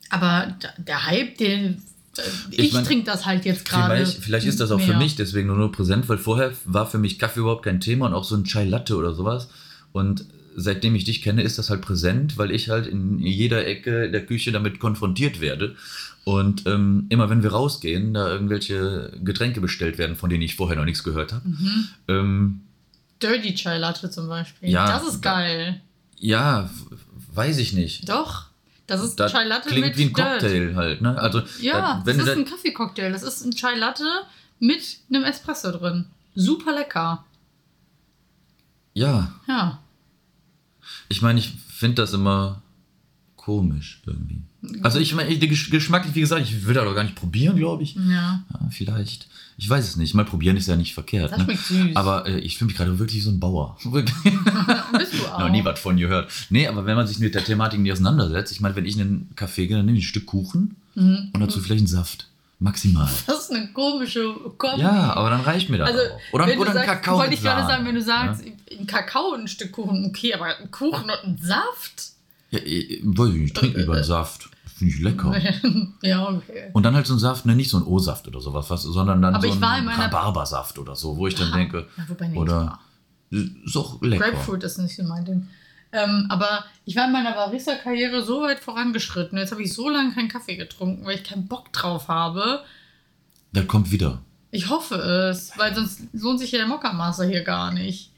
aber 0.09 0.57
der 0.77 1.05
Hype, 1.05 1.37
den, 1.37 1.81
äh, 2.17 2.21
ich, 2.51 2.73
mein, 2.73 2.83
trinke 2.83 3.05
das 3.05 3.25
halt 3.25 3.45
jetzt 3.45 3.65
gerade. 3.65 3.95
Vielleicht, 3.95 4.17
vielleicht 4.23 4.47
ist 4.47 4.59
das 4.59 4.71
auch 4.71 4.79
für 4.79 4.89
mehr. 4.89 4.97
mich 4.97 5.15
deswegen 5.15 5.47
nur, 5.47 5.57
nur 5.57 5.71
präsent, 5.71 6.09
weil 6.09 6.17
vorher 6.17 6.51
war 6.65 6.89
für 6.89 6.97
mich 6.97 7.19
Kaffee 7.19 7.41
überhaupt 7.41 7.63
kein 7.63 7.79
Thema 7.79 8.07
und 8.07 8.13
auch 8.13 8.23
so 8.23 8.35
ein 8.35 8.43
Chai 8.43 8.65
Latte 8.65 8.95
oder 8.95 9.13
sowas. 9.13 9.49
Und 9.91 10.25
seitdem 10.55 10.95
ich 10.95 11.05
dich 11.05 11.21
kenne, 11.21 11.43
ist 11.43 11.57
das 11.57 11.69
halt 11.69 11.81
präsent, 11.81 12.37
weil 12.37 12.51
ich 12.51 12.69
halt 12.69 12.87
in 12.87 13.19
jeder 13.19 13.65
Ecke 13.65 14.09
der 14.11 14.25
Küche 14.25 14.51
damit 14.51 14.79
konfrontiert 14.79 15.39
werde. 15.41 15.75
Und 16.23 16.67
ähm, 16.67 17.07
immer 17.09 17.29
wenn 17.29 17.41
wir 17.41 17.51
rausgehen, 17.51 18.13
da 18.13 18.29
irgendwelche 18.29 19.11
Getränke 19.23 19.59
bestellt 19.59 19.97
werden, 19.97 20.15
von 20.15 20.29
denen 20.29 20.43
ich 20.43 20.55
vorher 20.55 20.77
noch 20.77 20.85
nichts 20.85 21.03
gehört 21.03 21.33
habe. 21.33 21.47
Mhm. 21.47 21.87
Ähm, 22.07 22.61
Dirty 23.21 23.55
Chai 23.55 23.77
Latte 23.77 24.09
zum 24.09 24.27
Beispiel. 24.27 24.69
Ja, 24.69 24.87
das 24.87 25.07
ist 25.07 25.21
geil. 25.21 25.81
ja, 26.19 26.69
weiß 27.33 27.57
ich 27.57 27.73
nicht. 27.73 28.07
Doch. 28.09 28.50
Das 28.91 29.01
ist 29.01 29.17
Das 29.19 29.31
Chai 29.31 29.45
Latte 29.45 29.69
klingt 29.69 29.87
mit 29.87 29.97
wie 29.97 30.03
ein 30.03 30.13
Dirt. 30.13 30.27
Cocktail 30.41 30.75
halt, 30.75 31.01
ne? 31.01 31.17
Also, 31.17 31.41
Ja, 31.61 32.01
wenn 32.03 32.17
das 32.17 32.27
ist 32.27 32.33
da, 32.35 32.39
ein 32.39 32.45
Kaffeecocktail. 32.45 33.11
Das 33.13 33.23
ist 33.23 33.45
ein 33.45 33.51
Chai 33.55 33.75
Latte 33.75 34.03
mit 34.59 34.97
einem 35.09 35.23
Espresso 35.23 35.71
drin. 35.71 36.07
Super 36.35 36.73
lecker. 36.73 37.23
ja, 38.93 39.31
Ja. 39.47 39.79
Ich 41.07 41.21
meine, 41.21 41.39
ich 41.39 41.53
finde 41.69 42.01
das 42.01 42.13
immer 42.13 42.60
komisch 43.59 44.01
irgendwie. 44.05 44.41
Also 44.83 44.99
ich 44.99 45.13
meine, 45.15 45.35
geschmacklich, 45.37 46.15
wie 46.15 46.21
gesagt, 46.21 46.43
ich 46.43 46.63
würde 46.65 46.79
das 46.79 46.87
auch 46.89 46.95
gar 46.95 47.03
nicht 47.03 47.15
probieren, 47.15 47.55
glaube 47.57 47.83
ich. 47.83 47.95
Ja. 47.95 48.43
Ja, 48.53 48.59
vielleicht. 48.69 49.27
Ich 49.57 49.69
weiß 49.69 49.87
es 49.87 49.95
nicht. 49.97 50.13
Mal 50.13 50.25
probieren 50.25 50.57
ist 50.57 50.67
ja 50.67 50.75
nicht 50.75 50.93
verkehrt. 50.93 51.31
Das 51.31 51.45
Ne? 51.45 51.55
süß. 51.55 51.95
Aber 51.95 52.25
äh, 52.27 52.39
ich 52.39 52.57
fühle 52.57 52.67
mich 52.69 52.77
gerade 52.77 52.97
wirklich 52.97 53.23
so 53.23 53.29
ein 53.29 53.39
Bauer. 53.39 53.77
Wirklich. 53.83 54.15
Bist 54.97 55.13
du 55.13 55.25
auch. 55.27 55.39
Noch 55.39 55.49
nie 55.49 55.63
was 55.65 55.79
von 55.79 55.97
gehört. 55.97 56.31
Nee, 56.49 56.67
aber 56.67 56.85
wenn 56.85 56.95
man 56.95 57.05
sich 57.07 57.19
mit 57.19 57.35
der 57.35 57.43
Thematik 57.43 57.79
nicht 57.79 57.91
auseinandersetzt, 57.91 58.51
ich 58.51 58.61
meine, 58.61 58.75
wenn 58.75 58.85
ich 58.85 58.95
in 58.95 59.01
einen 59.01 59.29
Café 59.35 59.67
gehe, 59.67 59.77
dann 59.77 59.85
nehme 59.85 59.97
ich 59.97 60.05
ein 60.05 60.07
Stück 60.07 60.25
Kuchen 60.25 60.75
Mhm. 60.95 61.29
und 61.33 61.39
dazu 61.39 61.59
vielleicht 61.61 61.79
einen 61.81 61.87
Saft. 61.87 62.27
Maximal. 62.59 63.09
Das 63.27 63.39
ist 63.49 63.51
eine 63.51 63.67
komische 63.69 64.33
Kombi. 64.57 64.81
Ja, 64.81 65.13
aber 65.13 65.29
dann 65.31 65.41
reicht 65.41 65.69
mir 65.69 65.77
das 65.79 65.89
Also, 65.89 66.01
auch. 66.01 66.33
Oder, 66.33 66.57
oder 66.59 66.75
ein 66.79 66.85
Kakao 66.85 67.17
Wollte 67.17 67.33
ich 67.33 67.41
gerade 67.41 67.65
sagen, 67.65 67.85
wenn 67.85 67.95
du 67.95 68.01
sagst, 68.01 68.43
ein 68.79 68.85
Kakao 68.87 69.33
und 69.33 69.41
ein 69.41 69.47
Stück 69.47 69.71
Kuchen, 69.71 70.05
okay, 70.05 70.33
aber 70.33 70.57
ein 70.57 70.69
Kuchen 70.69 71.05
und 71.09 71.23
ein 71.23 71.37
Saft? 71.41 72.10
Ja, 72.51 72.59
ich, 72.63 73.01
weiß 73.03 73.29
ich 73.29 73.35
nicht, 73.35 73.45
ich 73.47 73.53
trinke 73.53 73.79
lieber 73.79 73.95
einen 73.95 74.03
Saft. 74.03 74.49
Finde 74.75 74.93
ich 74.93 74.99
lecker. 74.99 75.35
ja, 76.01 76.27
okay. 76.29 76.69
Und 76.73 76.83
dann 76.83 76.95
halt 76.95 77.07
so 77.07 77.13
ein 77.13 77.19
Saft, 77.19 77.45
ne, 77.45 77.55
nicht 77.55 77.69
so 77.69 77.77
ein 77.77 77.83
O-Saft 77.83 78.27
oder 78.27 78.41
sowas, 78.41 78.69
was, 78.69 78.83
sondern 78.83 79.21
dann 79.21 79.35
Aber 79.35 79.47
so 79.47 79.53
ein 79.53 79.87
Rhabarbersaft 79.87 80.79
oder 80.79 80.95
so, 80.95 81.17
wo 81.17 81.27
ich 81.27 81.35
dann 81.35 81.51
denke, 81.51 81.87
Ja, 81.97 82.03
wobei 82.07 82.27
nicht. 82.27 82.37
oder 82.37 82.79
ist 83.29 83.77
auch 83.77 84.01
lecker. 84.01 84.31
Grapefruit 84.31 84.63
ist 84.63 84.77
nicht 84.77 84.95
so 84.95 85.03
mein 85.03 85.23
Ding. 85.23 85.47
Ähm, 85.93 86.25
aber 86.29 86.65
ich 86.85 86.95
war 86.95 87.05
in 87.05 87.11
meiner 87.11 87.33
Barista-Karriere 87.33 88.23
so 88.23 88.41
weit 88.41 88.59
vorangeschritten. 88.59 89.37
Jetzt 89.37 89.51
habe 89.51 89.61
ich 89.61 89.73
so 89.73 89.89
lange 89.89 90.13
keinen 90.13 90.29
Kaffee 90.29 90.55
getrunken, 90.55 91.05
weil 91.05 91.15
ich 91.15 91.23
keinen 91.23 91.47
Bock 91.47 91.71
drauf 91.73 92.07
habe. 92.07 92.61
Das 93.53 93.67
kommt 93.67 93.91
wieder. 93.91 94.19
Ich 94.51 94.69
hoffe 94.69 94.95
es, 94.95 95.51
weil 95.57 95.73
sonst 95.75 96.01
lohnt 96.13 96.39
sich 96.39 96.51
ja 96.51 96.59
der 96.59 96.67
Mokka-Master 96.67 97.25
hier 97.25 97.43
gar 97.43 97.73
nicht. 97.73 98.10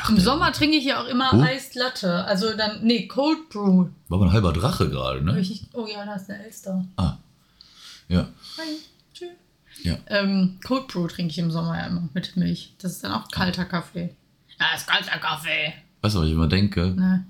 Ach, 0.00 0.10
Im 0.10 0.18
Sommer 0.20 0.52
trinke 0.52 0.76
ich 0.76 0.84
ja 0.84 1.02
auch 1.02 1.06
immer 1.06 1.30
Oh. 1.34 1.42
Iced 1.44 1.74
Latte. 1.74 2.24
Also 2.24 2.56
dann, 2.56 2.82
nee, 2.84 3.06
Cold 3.06 3.48
Brew. 3.50 3.86
War 4.08 4.18
aber 4.18 4.26
ein 4.26 4.32
halber 4.32 4.52
Drache 4.52 4.88
gerade, 4.88 5.22
ne? 5.22 5.34
Richtig, 5.36 5.66
oh 5.74 5.86
ja, 5.86 6.04
da 6.04 6.14
ist 6.14 6.26
der 6.26 6.44
Elster. 6.44 6.84
Ah. 6.96 7.16
Ja. 8.08 8.28
Hi, 8.58 8.76
tschüss. 9.14 9.28
Ja. 9.82 9.96
Ähm, 10.08 10.58
Cold 10.66 10.88
Brew 10.88 11.06
trinke 11.08 11.30
ich 11.32 11.38
im 11.38 11.50
Sommer 11.50 11.78
ja 11.78 11.86
immer 11.86 12.08
mit 12.14 12.36
Milch. 12.36 12.74
Das 12.78 12.92
ist 12.92 13.04
dann 13.04 13.12
auch 13.12 13.28
kalter 13.30 13.64
Kaffee. 13.64 14.14
Ja, 14.60 14.66
ist 14.76 14.86
kalter 14.86 15.18
Kaffee. 15.18 15.72
Weißt 16.02 16.14
du, 16.14 16.20
was 16.20 16.26
ich 16.26 16.32
immer 16.32 16.48
denke? 16.48 16.88
Ne? 16.88 17.24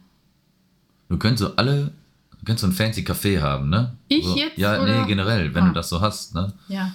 Du 1.09 1.19
könntest 1.19 1.49
so 1.51 1.57
alle, 1.57 1.93
du 2.39 2.45
könntest 2.45 2.61
so 2.63 2.67
ein 2.69 2.73
fancy 2.73 3.03
Café 3.03 3.41
haben, 3.41 3.69
ne? 3.71 3.97
Ich 4.09 4.25
so, 4.25 4.37
jetzt, 4.37 4.57
Ja, 4.59 4.81
oder? 4.81 5.01
nee, 5.03 5.07
generell, 5.07 5.55
wenn 5.55 5.65
Ah. 5.65 5.69
du 5.69 5.73
das 5.75 5.89
so 5.89 6.01
hast, 6.01 6.35
ne? 6.35 6.53
Ja. 6.69 6.93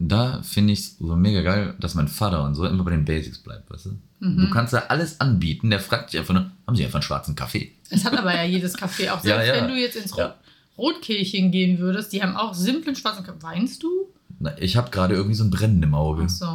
Da 0.00 0.42
finde 0.42 0.72
ich 0.72 0.78
es 0.80 0.98
so 0.98 1.16
mega 1.16 1.42
geil, 1.42 1.74
dass 1.80 1.94
mein 1.94 2.06
Vater 2.08 2.44
und 2.44 2.54
so 2.54 2.64
immer 2.66 2.84
bei 2.84 2.92
den 2.92 3.04
Basics 3.04 3.38
bleibt, 3.38 3.68
weißt 3.70 3.86
du? 3.86 3.90
Mhm. 4.20 4.38
Du 4.42 4.50
kannst 4.50 4.72
da 4.72 4.78
alles 4.88 5.20
anbieten, 5.20 5.70
der 5.70 5.80
fragt 5.80 6.12
dich 6.12 6.20
einfach 6.20 6.34
nur, 6.34 6.50
haben 6.66 6.76
sie 6.76 6.84
einfach 6.84 6.98
einen 6.98 7.02
schwarzen 7.02 7.34
Kaffee? 7.34 7.72
Es 7.90 8.04
hat 8.04 8.16
aber 8.16 8.34
ja 8.34 8.44
jedes 8.44 8.74
Kaffee. 8.76 9.10
Auch 9.10 9.16
Ja, 9.24 9.36
selbst 9.40 9.48
ja. 9.48 9.54
wenn 9.62 9.68
du 9.68 9.74
jetzt 9.80 9.96
ins 9.96 10.12
Rot 10.12 10.18
Ja. 10.20 10.34
Rotkehlchen 10.76 11.50
gehen 11.50 11.78
würdest, 11.80 12.12
die 12.12 12.22
haben 12.22 12.36
auch 12.36 12.54
simplen 12.54 12.94
schwarzen 12.94 13.24
Kaffee. 13.24 13.42
Weinst 13.42 13.82
du? 13.82 13.88
Na, 14.38 14.56
ich 14.58 14.76
habe 14.76 14.90
gerade 14.90 15.14
irgendwie 15.14 15.34
so 15.34 15.42
ein 15.42 15.50
Brennen 15.50 15.82
im 15.82 15.94
Auge. 15.94 16.22
Ach 16.26 16.28
so. 16.28 16.46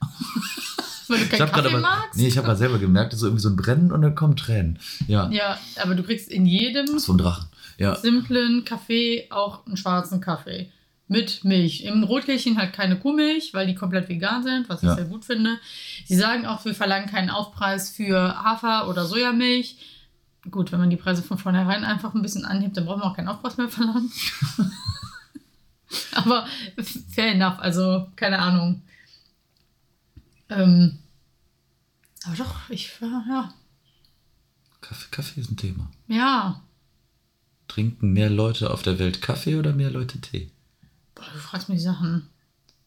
Weil 1.08 1.18
du 1.18 1.24
Ich 1.24 1.30
keinen 1.30 1.40
habe 1.40 1.52
gerade 1.52 1.62
Kaffee 1.70 1.74
aber, 1.76 1.80
magst? 1.80 2.16
nee, 2.18 2.26
ich 2.28 2.36
habe 2.36 2.46
gerade 2.46 2.58
selber 2.58 2.78
gemerkt, 2.78 3.12
dass 3.14 3.20
so 3.20 3.26
irgendwie 3.26 3.42
so 3.42 3.48
ein 3.48 3.56
Brennen 3.56 3.90
und 3.92 4.02
dann 4.02 4.14
kommen 4.14 4.36
Tränen. 4.36 4.78
Ja, 5.08 5.30
Ja, 5.30 5.58
aber 5.82 5.94
du 5.94 6.02
kriegst 6.02 6.28
in 6.30 6.44
jedem 6.46 6.98
so 6.98 7.12
ein 7.14 7.18
Drachen. 7.18 7.46
Ja, 7.78 7.96
simplen 7.96 8.64
Kaffee 8.66 9.26
auch 9.30 9.66
einen 9.66 9.76
schwarzen 9.78 10.20
Kaffee. 10.20 10.70
Mit 11.12 11.42
Milch. 11.42 11.82
Im 11.82 12.04
Rotkehlchen 12.04 12.56
halt 12.56 12.72
keine 12.72 12.96
Kuhmilch, 12.96 13.52
weil 13.52 13.66
die 13.66 13.74
komplett 13.74 14.08
vegan 14.08 14.44
sind, 14.44 14.68
was 14.68 14.80
ich 14.82 14.88
Ja. 14.88 14.94
sehr 14.94 15.06
gut 15.06 15.24
finde. 15.24 15.58
Sie 16.06 16.14
sagen 16.14 16.46
auch, 16.46 16.64
wir 16.64 16.72
verlangen 16.74 17.08
keinen 17.10 17.30
Aufpreis 17.30 17.90
für 17.90 18.16
Hafer- 18.44 18.88
oder 18.88 19.04
Sojamilch. 19.06 19.76
Gut, 20.52 20.70
wenn 20.70 20.78
man 20.78 20.88
die 20.88 20.96
Preise 20.96 21.22
von 21.24 21.36
vornherein 21.36 21.82
einfach 21.84 22.14
ein 22.14 22.22
bisschen 22.22 22.44
anhebt, 22.44 22.76
dann 22.76 22.86
brauchen 22.86 23.00
wir 23.00 23.06
auch 23.06 23.16
keinen 23.16 23.26
Aufpreis 23.26 23.56
mehr 23.56 23.68
verlangen. 23.68 24.10
Aber 26.14 26.46
fair 27.12 27.32
enough, 27.32 27.58
also 27.58 28.06
keine 28.14 28.38
Ahnung. 28.38 28.82
Ähm, 30.48 30.98
aber 32.24 32.36
doch, 32.36 32.70
ich 32.70 33.00
war, 33.02 33.24
ja, 33.28 33.54
Kaffee, 34.80 35.08
Kaffee 35.10 35.40
ist 35.40 35.50
ein 35.50 35.56
Thema. 35.56 35.90
ja. 36.06 36.62
Trinken 37.68 38.12
mehr 38.12 38.30
Leute 38.30 38.70
auf 38.72 38.82
der 38.82 38.98
Welt 38.98 39.22
Kaffee 39.22 39.54
oder 39.56 39.72
mehr 39.72 39.90
Leute 39.90 40.20
Tee? 40.20 40.50
Boah, 41.20 41.26
du 41.32 41.38
fragst 41.38 41.68
mich 41.68 41.82
Sachen. 41.82 42.28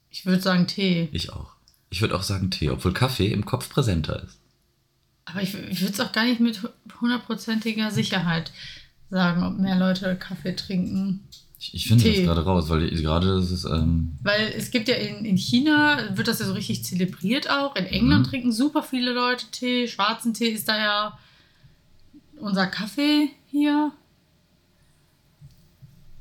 Ich 0.09 0.25
würde 0.25 0.41
sagen 0.41 0.65
Tee. 0.67 1.09
Ich 1.11 1.31
auch. 1.31 1.51
Ich 1.89 2.01
würde 2.01 2.15
auch 2.15 2.23
sagen 2.23 2.49
Tee, 2.49 2.69
obwohl 2.71 2.93
Kaffee 2.93 3.27
im 3.31 3.45
Kopf 3.45 3.69
präsenter 3.69 4.23
ist. 4.23 4.39
Aber 5.25 5.41
ich, 5.41 5.53
ich 5.53 5.81
würde 5.81 5.93
es 5.93 5.99
auch 5.99 6.11
gar 6.11 6.25
nicht 6.25 6.39
mit 6.39 6.59
hundertprozentiger 6.99 7.91
Sicherheit 7.91 8.51
sagen, 9.09 9.43
ob 9.43 9.57
mehr 9.59 9.75
Leute 9.77 10.15
Kaffee 10.15 10.55
trinken. 10.55 11.23
Ich, 11.59 11.73
ich 11.75 11.87
finde 11.87 12.11
das 12.11 12.23
gerade 12.23 12.43
raus, 12.43 12.67
weil 12.69 12.89
gerade 12.89 13.35
das 13.39 13.51
ist, 13.51 13.65
ähm, 13.65 14.17
Weil 14.23 14.51
es 14.57 14.71
gibt 14.71 14.87
ja 14.89 14.95
in, 14.95 15.23
in 15.23 15.37
China, 15.37 16.17
wird 16.17 16.27
das 16.27 16.39
ja 16.39 16.45
so 16.45 16.53
richtig 16.53 16.83
zelebriert 16.83 17.49
auch. 17.49 17.75
In 17.75 17.85
England 17.85 18.25
Mhm. 18.25 18.29
trinken 18.29 18.51
super 18.51 18.81
viele 18.83 19.13
Leute 19.13 19.45
Tee. 19.51 19.87
Schwarzen 19.87 20.33
Tee 20.33 20.49
ist 20.49 20.67
da 20.67 20.77
ja 20.77 21.19
unser 22.37 22.67
Kaffee 22.67 23.29
hier. 23.45 23.91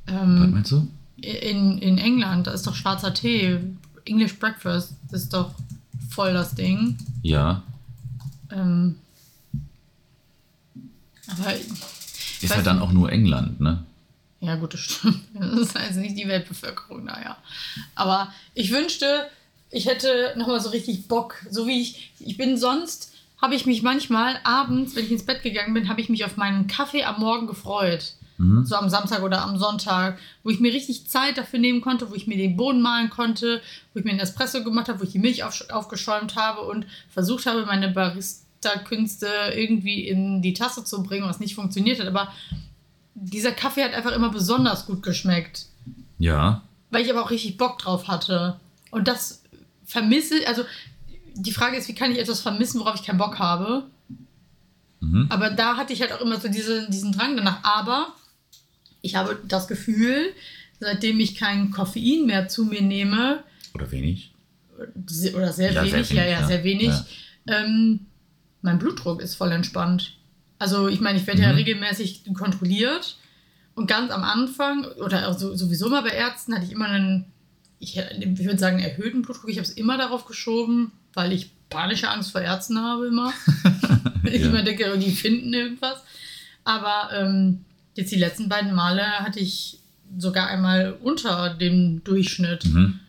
was 0.07 0.15
Ähm, 0.15 0.51
meinst 0.53 0.73
du? 0.73 0.89
In, 1.23 1.79
in 1.79 1.99
England, 1.99 2.47
da 2.47 2.53
ist 2.53 2.67
doch 2.67 2.75
schwarzer 2.75 3.15
Tee. 3.15 3.59
English 4.05 4.39
Breakfast 4.39 4.95
ist 5.13 5.33
doch 5.33 5.55
voll 6.11 6.33
das 6.35 6.55
Ding. 6.55 6.99
Ja, 7.23 7.63
Ähm, 8.51 8.97
aber 11.29 11.55
ist 11.55 12.55
halt 12.55 12.67
dann 12.67 12.81
auch 12.81 12.93
nur 12.93 13.11
England, 13.11 13.61
ne? 13.61 13.85
Ja, 14.41 14.57
gut, 14.57 14.75
das 14.75 14.81
stimmt. 14.81 15.21
Das 15.35 15.59
ist 15.59 15.77
also 15.77 16.01
nicht 16.01 16.19
die 16.19 16.27
Weltbevölkerung, 16.29 17.05
naja. 17.05 17.37
Aber 17.95 18.33
ich 18.55 18.73
wünschte, 18.73 19.29
ich 19.71 19.87
hätte 19.87 20.35
nochmal 20.37 20.61
so 20.61 20.71
richtig 20.71 21.07
Bock. 21.09 21.37
So 21.51 21.67
wie 21.67 21.81
ich, 21.81 22.13
ich 22.19 22.37
bin 22.37 22.59
sonst, 22.59 23.13
habe 23.41 23.55
ich 23.55 23.67
mich 23.67 23.83
manchmal 23.83 24.39
abends, 24.45 24.95
wenn 24.97 25.05
ich 25.05 25.13
ins 25.13 25.25
Bett 25.25 25.43
gegangen 25.43 25.75
bin, 25.75 25.89
habe 25.89 26.01
ich 26.01 26.09
mich 26.09 26.25
auf 26.25 26.37
meinen 26.37 26.67
Kaffee 26.67 27.05
am 27.05 27.21
Morgen 27.21 27.47
gefreut. 27.47 28.15
Mhm. 28.39 28.65
So 28.65 28.77
am 28.77 28.89
Samstag 28.89 29.23
oder 29.23 29.43
am 29.43 29.59
Sonntag, 29.59 30.19
wo 30.43 30.51
ich 30.51 30.61
mir 30.61 30.73
richtig 30.73 31.09
Zeit 31.09 31.39
dafür 31.39 31.59
nehmen 31.59 31.81
konnte, 31.81 32.11
wo 32.11 32.15
ich 32.15 32.27
mir 32.27 32.37
den 32.37 32.57
Boden 32.57 32.83
malen 32.83 33.11
konnte, 33.11 33.61
wo 33.93 33.99
ich 33.99 34.05
mir 34.05 34.13
einen 34.13 34.21
Espresso 34.21 34.65
gemacht 34.65 34.89
habe, 34.89 35.01
wo 35.01 35.05
ich 35.05 35.13
die 35.13 35.19
Milch 35.19 35.45
auf, 35.45 35.65
aufgeschäumt 35.71 36.37
habe 36.37 36.63
und 36.63 36.87
versucht 37.09 37.47
habe, 37.47 37.67
meine 37.67 37.89
Barista-Künste 37.89 39.29
irgendwie 39.55 40.07
in 40.07 40.43
die 40.43 40.55
Tasse 40.55 40.85
zu 40.85 41.03
bringen, 41.03 41.29
was 41.29 41.41
nicht 41.41 41.55
funktioniert 41.55 42.01
hat. 42.01 42.07
Aber 42.07 42.33
dieser 43.15 43.53
Kaffee 43.53 43.85
hat 43.85 43.95
einfach 43.95 44.13
immer 44.13 44.31
besonders 44.31 44.87
gut 44.87 45.03
geschmeckt, 45.03 45.67
Ja, 46.19 46.63
weil 46.91 47.05
ich 47.05 47.11
aber 47.11 47.23
auch 47.23 47.31
richtig 47.31 47.57
Bock 47.57 47.79
drauf 47.79 48.09
hatte. 48.09 48.61
Und 48.91 49.09
das 49.09 49.43
vermisse, 49.85 50.47
also 50.47 50.65
die 51.35 51.53
Frage 51.53 51.77
ist, 51.77 51.89
wie 51.89 51.95
kann 51.95 52.13
ich 52.13 52.19
etwas 52.19 52.41
vermissen, 52.41 52.81
worauf 52.81 52.97
ich 52.97 53.05
keinen 53.07 53.19
Bock 53.19 53.39
habe? 53.39 53.85
Mhm. 55.01 55.27
Aber 55.31 55.51
da 55.51 55.77
hatte 55.77 55.93
ich 55.93 56.01
halt 56.01 56.13
auch 56.13 56.21
immer 56.21 56.39
so 56.41 56.49
diese, 56.49 56.89
diesen 56.89 57.13
Drang 57.13 57.37
danach. 57.37 57.59
Aber 57.63 58.15
ich 59.03 59.15
habe 59.17 59.39
das 59.47 59.69
Gefühl, 59.69 60.33
seitdem 60.81 61.21
ich 61.21 61.35
kein 61.37 61.71
Koffein 61.71 62.27
mehr 62.27 62.49
zu 62.49 62.65
mir 62.65 62.83
nehme, 62.83 63.43
Oder 63.75 63.91
wenig? 63.93 64.33
oder 65.35 65.53
sehr 65.53 65.73
Ja, 65.73 65.85
sehr 65.85 65.93
wenig, 65.93 66.11
ja, 66.11 66.17
wenig, 66.17 66.33
ja, 66.33 66.41
ja. 66.41 66.47
sehr 66.47 66.65
wenig, 66.65 66.89
Ja. 66.89 67.05
ähm, 67.65 68.01
mein 68.63 68.79
Blutdruck 68.79 69.21
ist 69.23 69.35
voll 69.35 69.53
entspannt. 69.53 70.17
Also 70.59 70.89
ich 70.89 71.01
meine, 71.01 71.19
ich 71.19 71.27
werde 71.27 71.43
ja 71.43 71.49
Mhm. 71.51 71.57
regelmäßig 71.57 72.25
kontrolliert 72.35 73.17
und 73.75 73.87
ganz 73.89 74.11
am 74.11 74.23
Anfang 74.25 74.85
oder 74.85 75.33
sowieso 75.35 75.89
mal 75.89 76.03
bei 76.03 76.11
Ärzten 76.11 76.55
hatte 76.55 76.65
ich 76.67 76.73
immer 76.73 76.87
einen, 76.87 77.27
ich, 77.81 77.97
ich 77.97 78.45
würde 78.45 78.59
sagen, 78.59 78.79
erhöhten 78.79 79.23
Blutdruck. 79.23 79.51
Ich 79.51 79.57
habe 79.59 79.67
es 79.67 79.73
immer 79.73 79.99
darauf 79.99 80.25
geschoben, 80.27 80.93
weil 81.15 81.33
ich 81.33 81.51
panische 81.69 82.09
Angst 82.09 82.31
vor 82.33 82.41
Ärzten 82.41 82.79
habe 82.79 83.07
immer. 83.09 83.33
ich 84.25 84.41
Ja. 84.43 84.49
immer 84.49 84.63
denke, 84.63 84.97
die 84.99 85.11
finden 85.11 85.53
irgendwas. 85.53 86.01
Aber 86.65 87.11
ähm, 87.13 87.65
jetzt 87.95 88.13
die 88.13 88.17
letzten 88.19 88.49
beiden 88.49 88.75
Male 88.75 89.03
hatte 89.21 89.41
ich 89.41 89.79
sogar 90.19 90.49
einmal 90.49 90.97
unter 91.03 91.55
dem 91.55 92.03
Durchschnitt. 92.05 92.65
Mhm. 92.67 93.01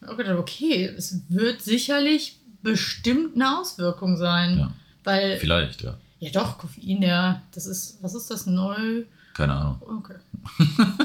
Ich 0.00 0.06
habe 0.06 0.16
gedacht, 0.22 0.38
okay, 0.38 0.86
es 0.86 1.20
wird 1.28 1.62
sicherlich 1.62 2.36
bestimmt 2.62 3.34
eine 3.36 3.58
Auswirkung 3.58 4.16
sein. 4.16 4.58
Ja. 4.58 4.72
Weil, 5.04 5.38
Vielleicht, 5.38 5.82
ja. 5.82 5.96
ja 6.20 6.30
doch, 6.30 6.58
Koffein, 6.58 7.02
ja, 7.02 7.42
das 7.52 7.66
ist, 7.66 7.98
was 8.02 8.14
ist 8.14 8.30
das, 8.30 8.46
neu? 8.46 9.04
Keine 9.34 9.54
Ahnung. 9.54 9.82
Okay. 9.82 10.14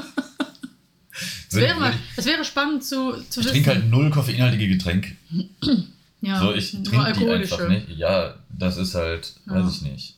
Das 1.50 1.60
wäre, 1.62 1.78
mal, 1.78 1.92
das 2.16 2.26
wäre 2.26 2.44
spannend 2.44 2.82
zu, 2.82 3.12
zu 3.30 3.38
Ich 3.40 3.46
wissen. 3.46 3.50
trinke 3.52 3.70
halt 3.70 3.88
null 3.88 4.10
koffeinhaltige 4.10 4.66
Getränke. 4.66 5.12
ja, 6.20 6.40
so, 6.40 6.52
ich 6.52 6.72
trinke 6.72 7.12
die 7.12 7.28
einfach 7.30 7.68
nicht. 7.68 7.90
Ja, 7.90 8.34
das 8.48 8.76
ist 8.76 8.96
halt, 8.96 9.34
Ja. 9.46 9.54
weiß 9.64 9.76
ich 9.76 9.82
nicht. 9.82 10.16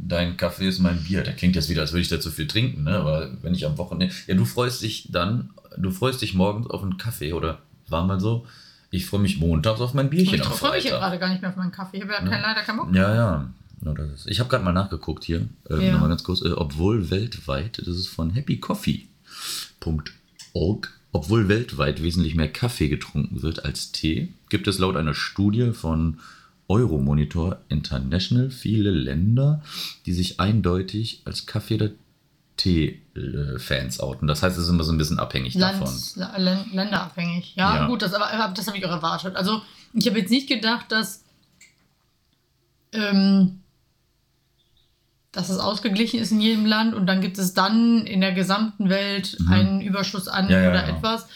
Dein 0.00 0.36
Kaffee 0.36 0.68
ist 0.68 0.78
mein 0.78 1.02
Bier. 1.02 1.22
Der 1.22 1.34
klingt 1.34 1.56
jetzt 1.56 1.68
wieder, 1.68 1.82
als 1.82 1.92
würde 1.92 2.02
ich 2.02 2.08
da 2.08 2.20
zu 2.20 2.30
viel 2.30 2.46
trinken, 2.46 2.84
ne? 2.84 2.96
Aber 2.96 3.30
wenn 3.42 3.54
ich 3.54 3.66
am 3.66 3.76
Wochenende. 3.78 4.14
Ja, 4.26 4.34
du 4.34 4.44
freust 4.44 4.82
dich 4.82 5.08
dann, 5.10 5.50
du 5.76 5.90
freust 5.90 6.22
dich 6.22 6.34
morgens 6.34 6.68
auf 6.68 6.82
einen 6.82 6.98
Kaffee, 6.98 7.32
oder 7.32 7.58
war 7.88 8.06
mal 8.06 8.20
so? 8.20 8.46
Ich 8.90 9.06
freue 9.06 9.20
mich 9.20 9.38
montags 9.38 9.80
auf 9.80 9.92
mein 9.94 10.08
Bierchen 10.08 10.34
ich 10.36 10.42
freue 10.44 10.76
mich 10.76 10.84
ja 10.84 10.98
gerade 10.98 11.18
gar 11.18 11.28
nicht 11.28 11.42
mehr 11.42 11.50
auf 11.50 11.56
meinen 11.56 11.72
Kaffee. 11.72 11.98
Ich 11.98 12.02
habe 12.04 12.12
ja, 12.14 12.22
Ja. 12.22 12.28
kein, 12.30 12.40
leider 12.42 12.62
keinen 12.62 12.76
Bock. 12.78 12.94
Ja, 12.94 13.14
ja. 13.14 13.50
Ich 14.26 14.40
habe 14.40 14.48
gerade 14.48 14.64
mal 14.64 14.72
nachgeguckt 14.72 15.24
hier. 15.24 15.46
Ähm, 15.68 15.80
Ja. 15.80 15.92
Nochmal 15.92 16.08
ganz 16.08 16.24
kurz. 16.24 16.42
Äh, 16.42 16.52
obwohl 16.52 17.10
weltweit, 17.10 17.78
das 17.78 17.86
ist 17.88 18.08
von 18.08 18.34
happycoffee.org, 18.34 20.92
obwohl 21.12 21.48
weltweit 21.48 22.02
wesentlich 22.02 22.34
mehr 22.34 22.48
Kaffee 22.52 22.88
getrunken 22.88 23.42
wird 23.42 23.64
als 23.64 23.92
Tee, 23.92 24.32
gibt 24.48 24.66
es 24.68 24.78
laut 24.78 24.96
einer 24.96 25.14
Studie 25.14 25.72
von 25.72 26.18
Euromonitor 26.68 27.58
International 27.68 28.50
viele 28.50 28.90
Länder, 28.90 29.62
die 30.06 30.12
sich 30.12 30.38
eindeutig 30.38 31.22
als 31.24 31.46
Kaffee- 31.46 31.74
oder 31.76 31.90
Tee-Fans 32.56 34.00
outen. 34.00 34.26
Das 34.28 34.42
heißt, 34.42 34.56
es 34.58 34.64
ist 34.64 34.68
immer 34.70 34.84
so 34.84 34.92
ein 34.92 34.98
bisschen 34.98 35.18
abhängig 35.18 35.54
Land, 35.54 35.80
davon. 35.80 35.94
Län- 36.42 36.66
länderabhängig. 36.72 37.54
Ja, 37.56 37.76
Ja. 37.76 37.86
gut, 37.86 38.02
das, 38.02 38.12
aber, 38.14 38.52
das 38.54 38.66
habe 38.66 38.76
ich 38.78 38.84
auch 38.84 38.90
erwartet. 38.90 39.36
Also, 39.36 39.62
ich 39.94 40.06
habe 40.08 40.18
jetzt 40.18 40.30
nicht 40.30 40.48
gedacht, 40.48 40.90
dass, 40.90 41.22
ähm, 42.92 43.60
dass 45.32 45.50
es 45.50 45.58
ausgeglichen 45.58 46.20
ist 46.20 46.32
in 46.32 46.40
jedem 46.40 46.66
Land 46.66 46.94
und 46.94 47.06
dann 47.06 47.20
gibt 47.20 47.38
es 47.38 47.54
dann 47.54 48.06
in 48.06 48.20
der 48.20 48.32
gesamten 48.32 48.88
Welt 48.88 49.36
einen 49.48 49.80
Überschuss 49.80 50.26
an 50.26 50.46
Mhm. 50.46 50.50
Ja, 50.50 50.62
ja, 50.62 50.70
oder 50.70 50.82
genau. 50.82 50.98
etwas. 50.98 51.26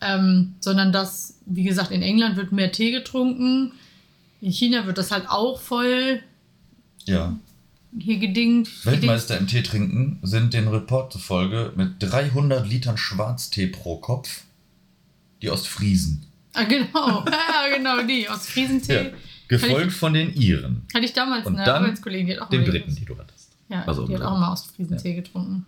Ähm, 0.00 0.54
sondern 0.60 0.92
dass, 0.92 1.38
wie 1.46 1.64
gesagt, 1.64 1.90
in 1.90 2.02
England 2.02 2.36
wird 2.36 2.52
mehr 2.52 2.70
Tee 2.70 2.90
getrunken. 2.92 3.72
In 4.40 4.52
China 4.52 4.86
wird 4.86 4.98
das 4.98 5.10
halt 5.10 5.28
auch 5.28 5.60
voll 5.60 6.22
Ja. 7.04 7.36
hier 7.98 8.18
gedingt. 8.18 8.84
Weltmeister 8.86 9.36
im 9.38 9.46
Tee 9.46 9.62
trinken 9.62 10.18
sind 10.22 10.54
den 10.54 10.68
Report 10.68 11.12
zufolge 11.12 11.72
mit 11.76 11.94
300 12.00 12.66
Litern 12.68 12.96
Schwarztee 12.96 13.66
pro 13.66 13.96
Kopf 13.96 14.42
die 15.42 15.50
Ostfriesen. 15.50 16.24
Ah, 16.54 16.64
genau. 16.64 17.24
ja, 17.26 17.76
genau, 17.76 18.02
die 18.02 18.28
aus 18.28 18.48
Friesentee. 18.48 19.12
Gefolgt 19.48 19.92
von 19.92 20.12
den 20.12 20.34
Iren. 20.34 20.82
Hatte 20.92 21.04
ich 21.04 21.12
damals 21.12 21.46
Und 21.46 21.56
eine 21.56 21.64
dann 21.64 21.84
Arbeitskollegin, 21.84 22.26
die 22.26 22.32
hat 22.34 22.42
auch 22.42 22.50
Den 22.50 22.64
Briten, 22.64 22.94
die 22.94 23.04
du 23.04 23.16
hattest. 23.16 23.52
Ja, 23.68 23.84
Also, 23.84 24.06
die 24.06 24.14
hat 24.14 24.20
ja. 24.22 24.28
auch 24.28 24.38
mal 24.38 24.52
Ostfriesentee 24.52 25.14
getrunken. 25.14 25.64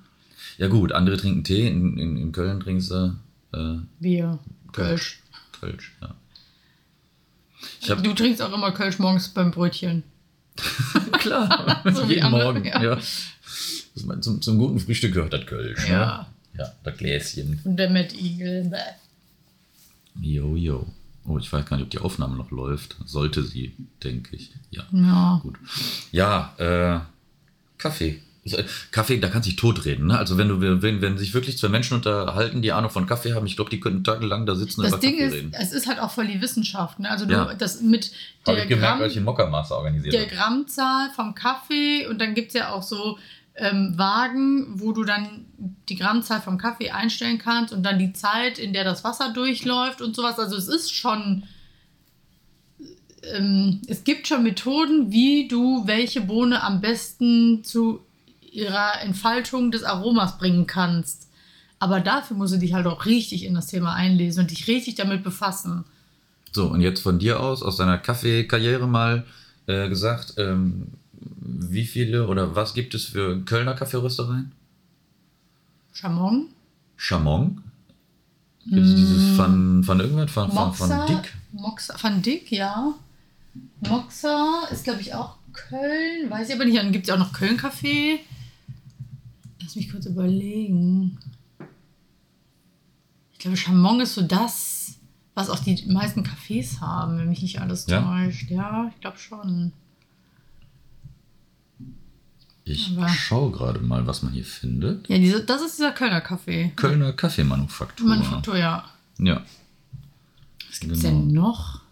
Ja 0.58 0.68
gut, 0.68 0.92
andere 0.92 1.16
trinken 1.16 1.44
Tee. 1.44 1.66
In, 1.68 1.96
in, 1.96 2.16
in 2.16 2.32
Köln 2.32 2.60
trinkst 2.60 2.90
du 2.90 3.16
äh, 3.54 3.78
Bier. 4.00 4.38
Kölsch. 4.72 5.20
Kölsch, 5.58 5.92
ja. 6.02 6.14
Ich 7.80 7.90
hab, 7.90 8.02
Du 8.02 8.12
trinkst 8.14 8.40
auch 8.42 8.52
immer 8.52 8.72
Kölsch 8.72 8.98
morgens 8.98 9.28
beim 9.28 9.50
Brötchen. 9.50 10.02
klar, 11.12 11.82
So 11.92 12.04
jeden 12.04 12.24
andere, 12.24 12.44
Morgen. 12.44 12.64
ja. 12.64 12.82
Ja. 12.82 12.98
Zum, 14.20 14.40
zum 14.42 14.58
guten 14.58 14.78
Frühstück 14.80 15.14
gehört 15.14 15.32
das 15.32 15.46
Kölsch. 15.46 15.88
Ja. 15.88 16.26
Ne? 16.54 16.60
Ja, 16.62 16.72
das 16.82 16.96
Gläschen. 16.96 17.60
Und 17.64 17.76
der 17.76 17.90
Eagle. 17.90 18.64
Bäh. 18.64 18.76
Jo, 20.20 20.56
jo. 20.56 20.86
Oh, 21.26 21.38
ich 21.38 21.52
weiß 21.52 21.64
gar 21.66 21.76
nicht, 21.76 21.84
ob 21.84 21.90
die 21.90 21.98
Aufnahme 21.98 22.36
noch 22.36 22.50
läuft. 22.50 22.96
Sollte 23.04 23.42
sie, 23.44 23.74
denke 24.02 24.36
ich. 24.36 24.50
Ja. 24.70 24.84
Ja. 24.92 25.40
Gut. 25.42 25.56
Ja, 26.12 26.54
äh, 26.58 27.00
Kaffee. 27.78 28.20
Kaffee, 28.90 29.18
da 29.20 29.28
kannst 29.28 29.46
du 29.46 29.50
dich 29.50 29.60
totreden. 29.60 30.06
Ne? 30.06 30.18
Also 30.18 30.38
wenn 30.38 30.48
du, 30.48 30.60
wenn, 30.60 31.02
wenn 31.02 31.18
sich 31.18 31.34
wirklich 31.34 31.58
zwei 31.58 31.68
Menschen 31.68 31.94
unterhalten, 31.94 32.62
die 32.62 32.72
Ahnung 32.72 32.90
von 32.90 33.06
Kaffee 33.06 33.34
haben, 33.34 33.46
ich 33.46 33.54
glaube, 33.56 33.70
die 33.70 33.80
könnten 33.80 34.02
tagelang 34.02 34.46
da 34.46 34.54
sitzen 34.54 34.80
und 34.80 34.84
Das 34.84 34.92
über 34.94 35.00
Ding 35.00 35.12
Kaffee 35.18 35.26
ist, 35.26 35.34
reden. 35.34 35.52
es 35.52 35.72
ist 35.72 35.86
halt 35.86 36.00
auch 36.00 36.10
voll 36.10 36.26
die 36.26 36.40
Wissenschaft. 36.40 36.98
Ne? 37.00 37.10
Also 37.10 37.26
du, 37.26 37.32
Ja. 37.34 37.52
das 37.54 37.82
mit 37.82 38.12
Habe 38.46 38.56
der, 38.56 38.64
ich 38.64 38.68
gemerkt, 38.70 38.92
Gramm, 38.92 39.02
als 39.02 39.12
ich 39.12 39.18
den 39.18 39.24
Mockermaster 39.24 39.76
organisiert 39.76 40.14
der 40.14 40.22
habe. 40.22 40.34
Grammzahl 40.34 41.10
vom 41.14 41.34
Kaffee 41.34 42.06
und 42.06 42.18
dann 42.18 42.34
gibt 42.34 42.48
es 42.48 42.54
ja 42.54 42.70
auch 42.72 42.82
so 42.82 43.18
ähm, 43.56 43.92
Wagen, 43.98 44.80
wo 44.80 44.92
du 44.92 45.04
dann 45.04 45.44
die 45.90 45.96
Grammzahl 45.96 46.40
vom 46.40 46.56
Kaffee 46.56 46.90
einstellen 46.92 47.36
kannst 47.36 47.74
und 47.74 47.82
dann 47.82 47.98
die 47.98 48.14
Zeit, 48.14 48.58
in 48.58 48.72
der 48.72 48.84
das 48.84 49.04
Wasser 49.04 49.34
durchläuft 49.34 50.00
und 50.00 50.16
sowas. 50.16 50.38
Also 50.38 50.56
es 50.56 50.68
ist 50.68 50.94
schon, 50.94 51.42
ähm, 53.34 53.82
es 53.86 54.04
gibt 54.04 54.26
schon 54.28 54.42
Methoden, 54.42 55.12
wie 55.12 55.46
du 55.46 55.86
welche 55.86 56.22
Bohne 56.22 56.62
am 56.62 56.80
besten 56.80 57.62
zu 57.64 58.00
ihrer 58.52 59.00
Entfaltung 59.00 59.70
des 59.70 59.84
Aromas 59.84 60.38
bringen 60.38 60.66
kannst. 60.66 61.28
Aber 61.78 62.00
dafür 62.00 62.36
musst 62.36 62.54
du 62.54 62.58
dich 62.58 62.74
halt 62.74 62.86
auch 62.86 63.06
richtig 63.06 63.44
in 63.44 63.54
das 63.54 63.68
Thema 63.68 63.94
einlesen 63.94 64.42
und 64.42 64.50
dich 64.50 64.68
richtig 64.68 64.96
damit 64.96 65.22
befassen. 65.22 65.84
So, 66.52 66.66
und 66.66 66.80
jetzt 66.80 67.00
von 67.00 67.18
dir 67.18 67.40
aus, 67.40 67.62
aus 67.62 67.76
deiner 67.76 67.96
Kaffeekarriere 67.96 68.86
mal 68.86 69.24
äh, 69.66 69.88
gesagt, 69.88 70.34
ähm, 70.36 70.88
wie 71.40 71.84
viele 71.84 72.26
oder 72.26 72.54
was 72.54 72.74
gibt 72.74 72.94
es 72.94 73.06
für 73.06 73.40
Kölner 73.44 73.74
Kaffeeröstereien? 73.74 74.52
Chamon? 75.92 76.48
Chamon? 76.96 77.62
Gibt 78.66 78.86
es 78.86 78.94
dieses 78.94 79.36
von, 79.36 79.82
von 79.84 80.00
irgendwas? 80.00 80.30
Von, 80.30 80.50
von, 80.50 80.66
Moxa, 80.66 80.86
von 80.86 81.06
Dick? 81.06 81.34
Moxa, 81.52 81.98
von 81.98 82.22
Dick, 82.22 82.52
ja. 82.52 82.94
Moxa 83.80 84.68
ist, 84.70 84.84
glaube 84.84 85.00
ich, 85.00 85.14
auch 85.14 85.36
Köln. 85.52 86.30
Weiß 86.30 86.48
ich 86.48 86.54
aber 86.54 86.64
nicht. 86.64 86.76
Dann 86.76 86.92
gibt 86.92 87.04
es 87.04 87.08
ja 87.08 87.14
auch 87.14 87.18
noch 87.18 87.32
Köln-Café. 87.32 88.18
Lass 89.70 89.76
mich 89.76 89.92
kurz 89.92 90.04
überlegen. 90.06 91.16
Ich 93.30 93.38
glaube, 93.38 93.56
Chamon 93.56 94.00
ist 94.00 94.16
so 94.16 94.22
das, 94.22 94.98
was 95.34 95.48
auch 95.48 95.60
die 95.60 95.86
meisten 95.86 96.24
Cafés 96.24 96.80
haben, 96.80 97.18
wenn 97.18 97.28
mich 97.28 97.40
nicht 97.40 97.60
alles 97.60 97.86
Ja? 97.86 98.02
täuscht. 98.02 98.50
Ja, 98.50 98.90
ich 98.92 99.00
glaube 99.00 99.18
schon. 99.18 99.70
Ich 102.64 102.96
Aber- 102.98 103.08
schaue 103.10 103.52
gerade 103.52 103.78
mal, 103.78 104.08
was 104.08 104.24
man 104.24 104.32
hier 104.32 104.44
findet. 104.44 105.08
Ja, 105.08 105.18
diese, 105.18 105.44
das 105.44 105.62
ist 105.62 105.78
dieser 105.78 105.92
Kölner 105.92 106.18
Café. 106.26 106.74
Kölner 106.74 107.12
Kaffeemanufaktur. 107.12 108.08
Manufaktur, 108.08 108.56
ja. 108.56 108.84
Ja. 109.18 109.44
Was 110.68 110.80
gibt 110.80 110.94
es 110.94 111.02
Genau. 111.02 111.16
denn 111.20 111.28
noch? 111.28 111.82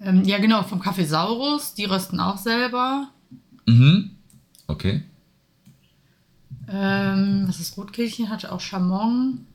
Ähm, 0.00 0.24
ja, 0.24 0.38
genau, 0.38 0.62
vom 0.62 0.80
Kaffeesaurus. 0.80 1.74
Die 1.74 1.84
rösten 1.84 2.20
auch 2.20 2.38
selber. 2.38 3.10
Mhm. 3.66 4.11
Okay. 4.72 5.02
Ähm, 6.68 7.44
was 7.46 7.60
ist 7.60 7.76
Rotkehlchen? 7.76 8.30
Hatte 8.30 8.50
auch 8.52 8.60
Chamon. 8.60 9.46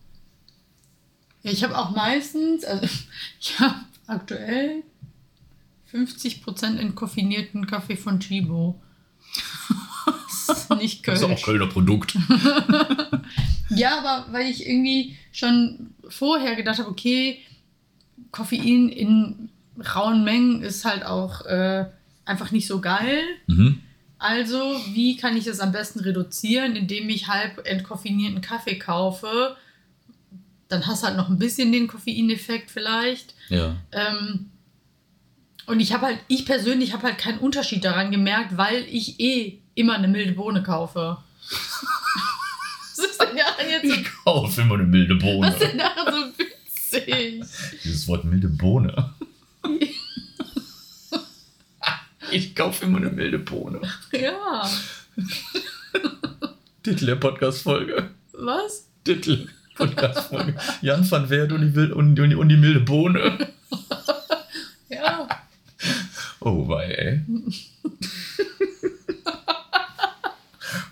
Ja, 1.41 1.51
ich 1.51 1.63
habe 1.63 1.77
auch 1.77 1.95
meistens, 1.95 2.63
also 2.63 2.86
ich 3.39 3.60
habe 3.60 3.75
aktuell 4.06 4.84
50% 5.91 6.77
entkoffinierten 6.77 7.65
Kaffee 7.67 7.97
von 7.97 8.19
Chibo. 8.19 8.80
Das 10.47 10.60
ist 10.60 10.69
nicht 10.77 11.06
Das 11.06 11.19
ist 11.19 11.23
auch 11.25 11.27
Kölsch. 11.27 11.41
Kölner 11.43 11.67
Produkt. 11.67 12.17
Ja, 13.69 13.99
aber 13.99 14.32
weil 14.32 14.49
ich 14.49 14.65
irgendwie 14.65 15.17
schon 15.34 15.93
vorher 16.08 16.56
gedacht 16.56 16.80
habe, 16.80 16.89
okay, 16.89 17.39
Koffein 18.32 18.88
in 18.88 19.49
rauen 19.93 20.23
Mengen 20.23 20.62
ist 20.62 20.86
halt 20.86 21.06
auch 21.06 21.41
äh, 21.45 21.86
einfach 22.23 22.51
nicht 22.51 22.67
so 22.67 22.80
geil. 22.80 23.21
mhm. 23.47 23.82
Also, 24.19 24.58
wie 24.93 25.15
kann 25.17 25.38
ich 25.38 25.45
das 25.45 25.60
am 25.60 25.71
besten 25.71 25.99
reduzieren, 25.99 26.75
indem 26.75 27.08
ich 27.10 27.27
halb 27.27 27.65
entkoffinierten 27.67 28.41
Kaffee 28.41 28.80
kaufe? 28.80 29.56
Dann 30.69 30.86
hast 30.88 31.03
du 31.03 31.08
halt 31.08 31.17
noch 31.17 31.30
ein 31.30 31.38
bisschen 31.38 31.71
den 31.71 31.88
Koffeineffekt 31.88 32.71
vielleicht. 32.71 33.36
Ja. 33.49 33.75
Ähm, 33.91 34.49
und 35.67 35.80
ich 35.80 35.93
habe 35.93 36.08
halt, 36.08 36.19
ich 36.27 36.45
persönlich 36.45 36.93
habe 36.93 37.03
halt 37.03 37.17
keinen 37.17 37.39
Unterschied 37.39 37.84
daran 37.86 38.10
gemerkt, 38.12 38.58
weil 38.58 38.86
ich 38.89 39.19
eh 39.19 39.60
immer 39.75 39.93
eine 39.95 40.08
milde 40.08 40.34
Bohne 40.34 40.63
kaufe. 40.63 41.17
Das 42.97 43.06
ist 43.06 43.21
denn 43.21 43.38
jetzt 43.38 43.88
so, 43.88 43.93
Ich 43.93 44.08
kaufe 44.23 44.62
immer 44.62 44.73
eine 44.73 44.84
milde 44.86 45.13
Bohne. 45.15 45.47
was 45.47 45.62
ist 45.62 45.71
denn 45.71 45.77
daran 45.77 46.13
so 46.15 46.43
witzig? 46.43 47.43
Dieses 47.84 48.08
Wort 48.08 48.25
milde 48.25 48.47
Bohne. 48.47 49.13
Ich 52.31 52.55
kaufe 52.55 52.85
immer 52.85 52.97
eine 52.97 53.09
milde 53.09 53.39
Bohne. 53.39 53.81
Ja. 54.11 54.69
Titel 56.83 57.05
der 57.05 57.15
Podcast-Folge. 57.15 58.09
Was? 58.33 58.87
Titel 59.03 59.47
Podcast-Folge. 59.75 60.55
Jan 60.81 61.09
van 61.09 61.29
Werd 61.29 61.51
und 61.51 61.73
die, 61.73 61.91
und, 61.91 62.19
und, 62.19 62.35
und 62.35 62.49
die 62.49 62.57
milde 62.57 62.79
Bohne. 62.81 63.37
Ja. 64.89 65.27
Oh, 66.39 66.65
wei, 66.69 66.85
ey. 66.85 67.21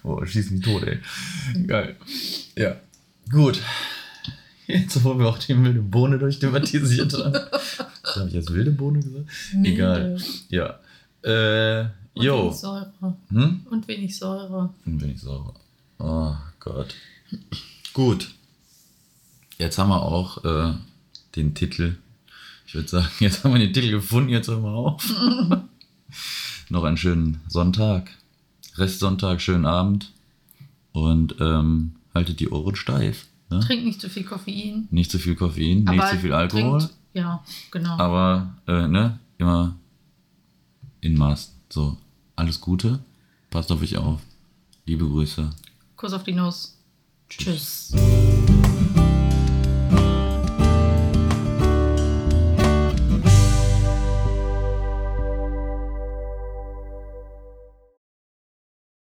oh, 0.03 0.25
schieß 0.25 0.51
mich 0.51 0.61
tot, 0.61 0.83
ey. 0.83 0.99
Geil. 1.65 1.95
Ja, 2.57 2.75
gut. 3.31 3.61
Jetzt, 4.67 5.01
wo 5.03 5.17
wir 5.17 5.27
auch 5.27 5.37
die 5.37 5.53
milde 5.53 5.79
Bohne 5.79 6.19
durchthematisiert 6.19 7.13
haben. 7.13 7.35
Habe 7.35 8.27
ich 8.27 8.33
jetzt 8.33 8.53
wilde 8.53 8.71
Bohne 8.71 8.99
gesagt? 8.99 9.29
Egal. 9.63 10.17
Ja. 10.49 10.79
Äh, 11.25 11.85
Und 12.13 12.23
jo. 12.23 12.43
wenig 12.43 12.55
Säure. 12.55 12.93
Hm? 13.29 13.65
Und 13.69 13.87
wenig 13.87 14.17
Säure. 14.17 14.73
Und 14.85 15.03
ich 15.03 15.19
sauer. 15.19 15.53
Oh 15.97 16.35
Gott. 16.59 16.93
Gut. 17.93 18.29
Jetzt 19.57 19.77
haben 19.77 19.89
wir 19.89 20.01
auch 20.01 20.43
äh, 20.45 20.73
den 21.35 21.55
Titel. 21.55 21.97
Ich 22.67 22.75
würde 22.75 22.87
sagen, 22.87 23.09
jetzt 23.19 23.43
haben 23.43 23.53
wir 23.53 23.59
den 23.59 23.73
Titel 23.73 23.89
gefunden, 23.89 24.29
jetzt 24.29 24.47
hören 24.47 24.63
wir 24.63 24.71
auf. 24.71 25.03
Noch 26.69 26.83
einen 26.83 26.97
schönen 26.97 27.41
Sonntag. 27.47 28.11
Restsonntag, 28.75 29.41
schönen 29.41 29.65
Abend. 29.65 30.11
Und 30.91 31.35
ähm, 31.39 31.95
haltet 32.13 32.39
die 32.39 32.49
Ohren 32.49 32.75
steif. 32.75 33.25
Ne? 33.49 33.59
Trink 33.61 33.83
nicht 33.83 33.99
zu 34.01 34.09
viel 34.09 34.23
Koffein. 34.23 34.87
Nicht 34.91 35.11
zu 35.11 35.19
viel 35.19 35.35
Koffein, 35.35 35.83
nicht 35.83 35.89
aber 35.89 36.09
zu 36.09 36.17
viel 36.17 36.33
Alkohol. 36.33 36.79
Trinkt, 36.79 36.93
ja, 37.13 37.43
genau. 37.71 37.97
Aber 37.97 38.55
äh, 38.67 38.87
ne, 38.87 39.19
immer 39.37 39.75
in 41.05 41.15
Maß. 41.15 41.53
So, 41.69 41.97
alles 42.35 42.59
Gute. 42.59 42.99
Passt 43.49 43.71
auf 43.71 43.81
euch 43.81 43.95
auf. 43.97 44.19
Liebe 44.85 45.05
Grüße. 45.07 45.49
Kuss 45.95 46.13
auf 46.13 46.23
die 46.23 46.33
Nuss. 46.33 46.77
Tschüss. 47.29 47.93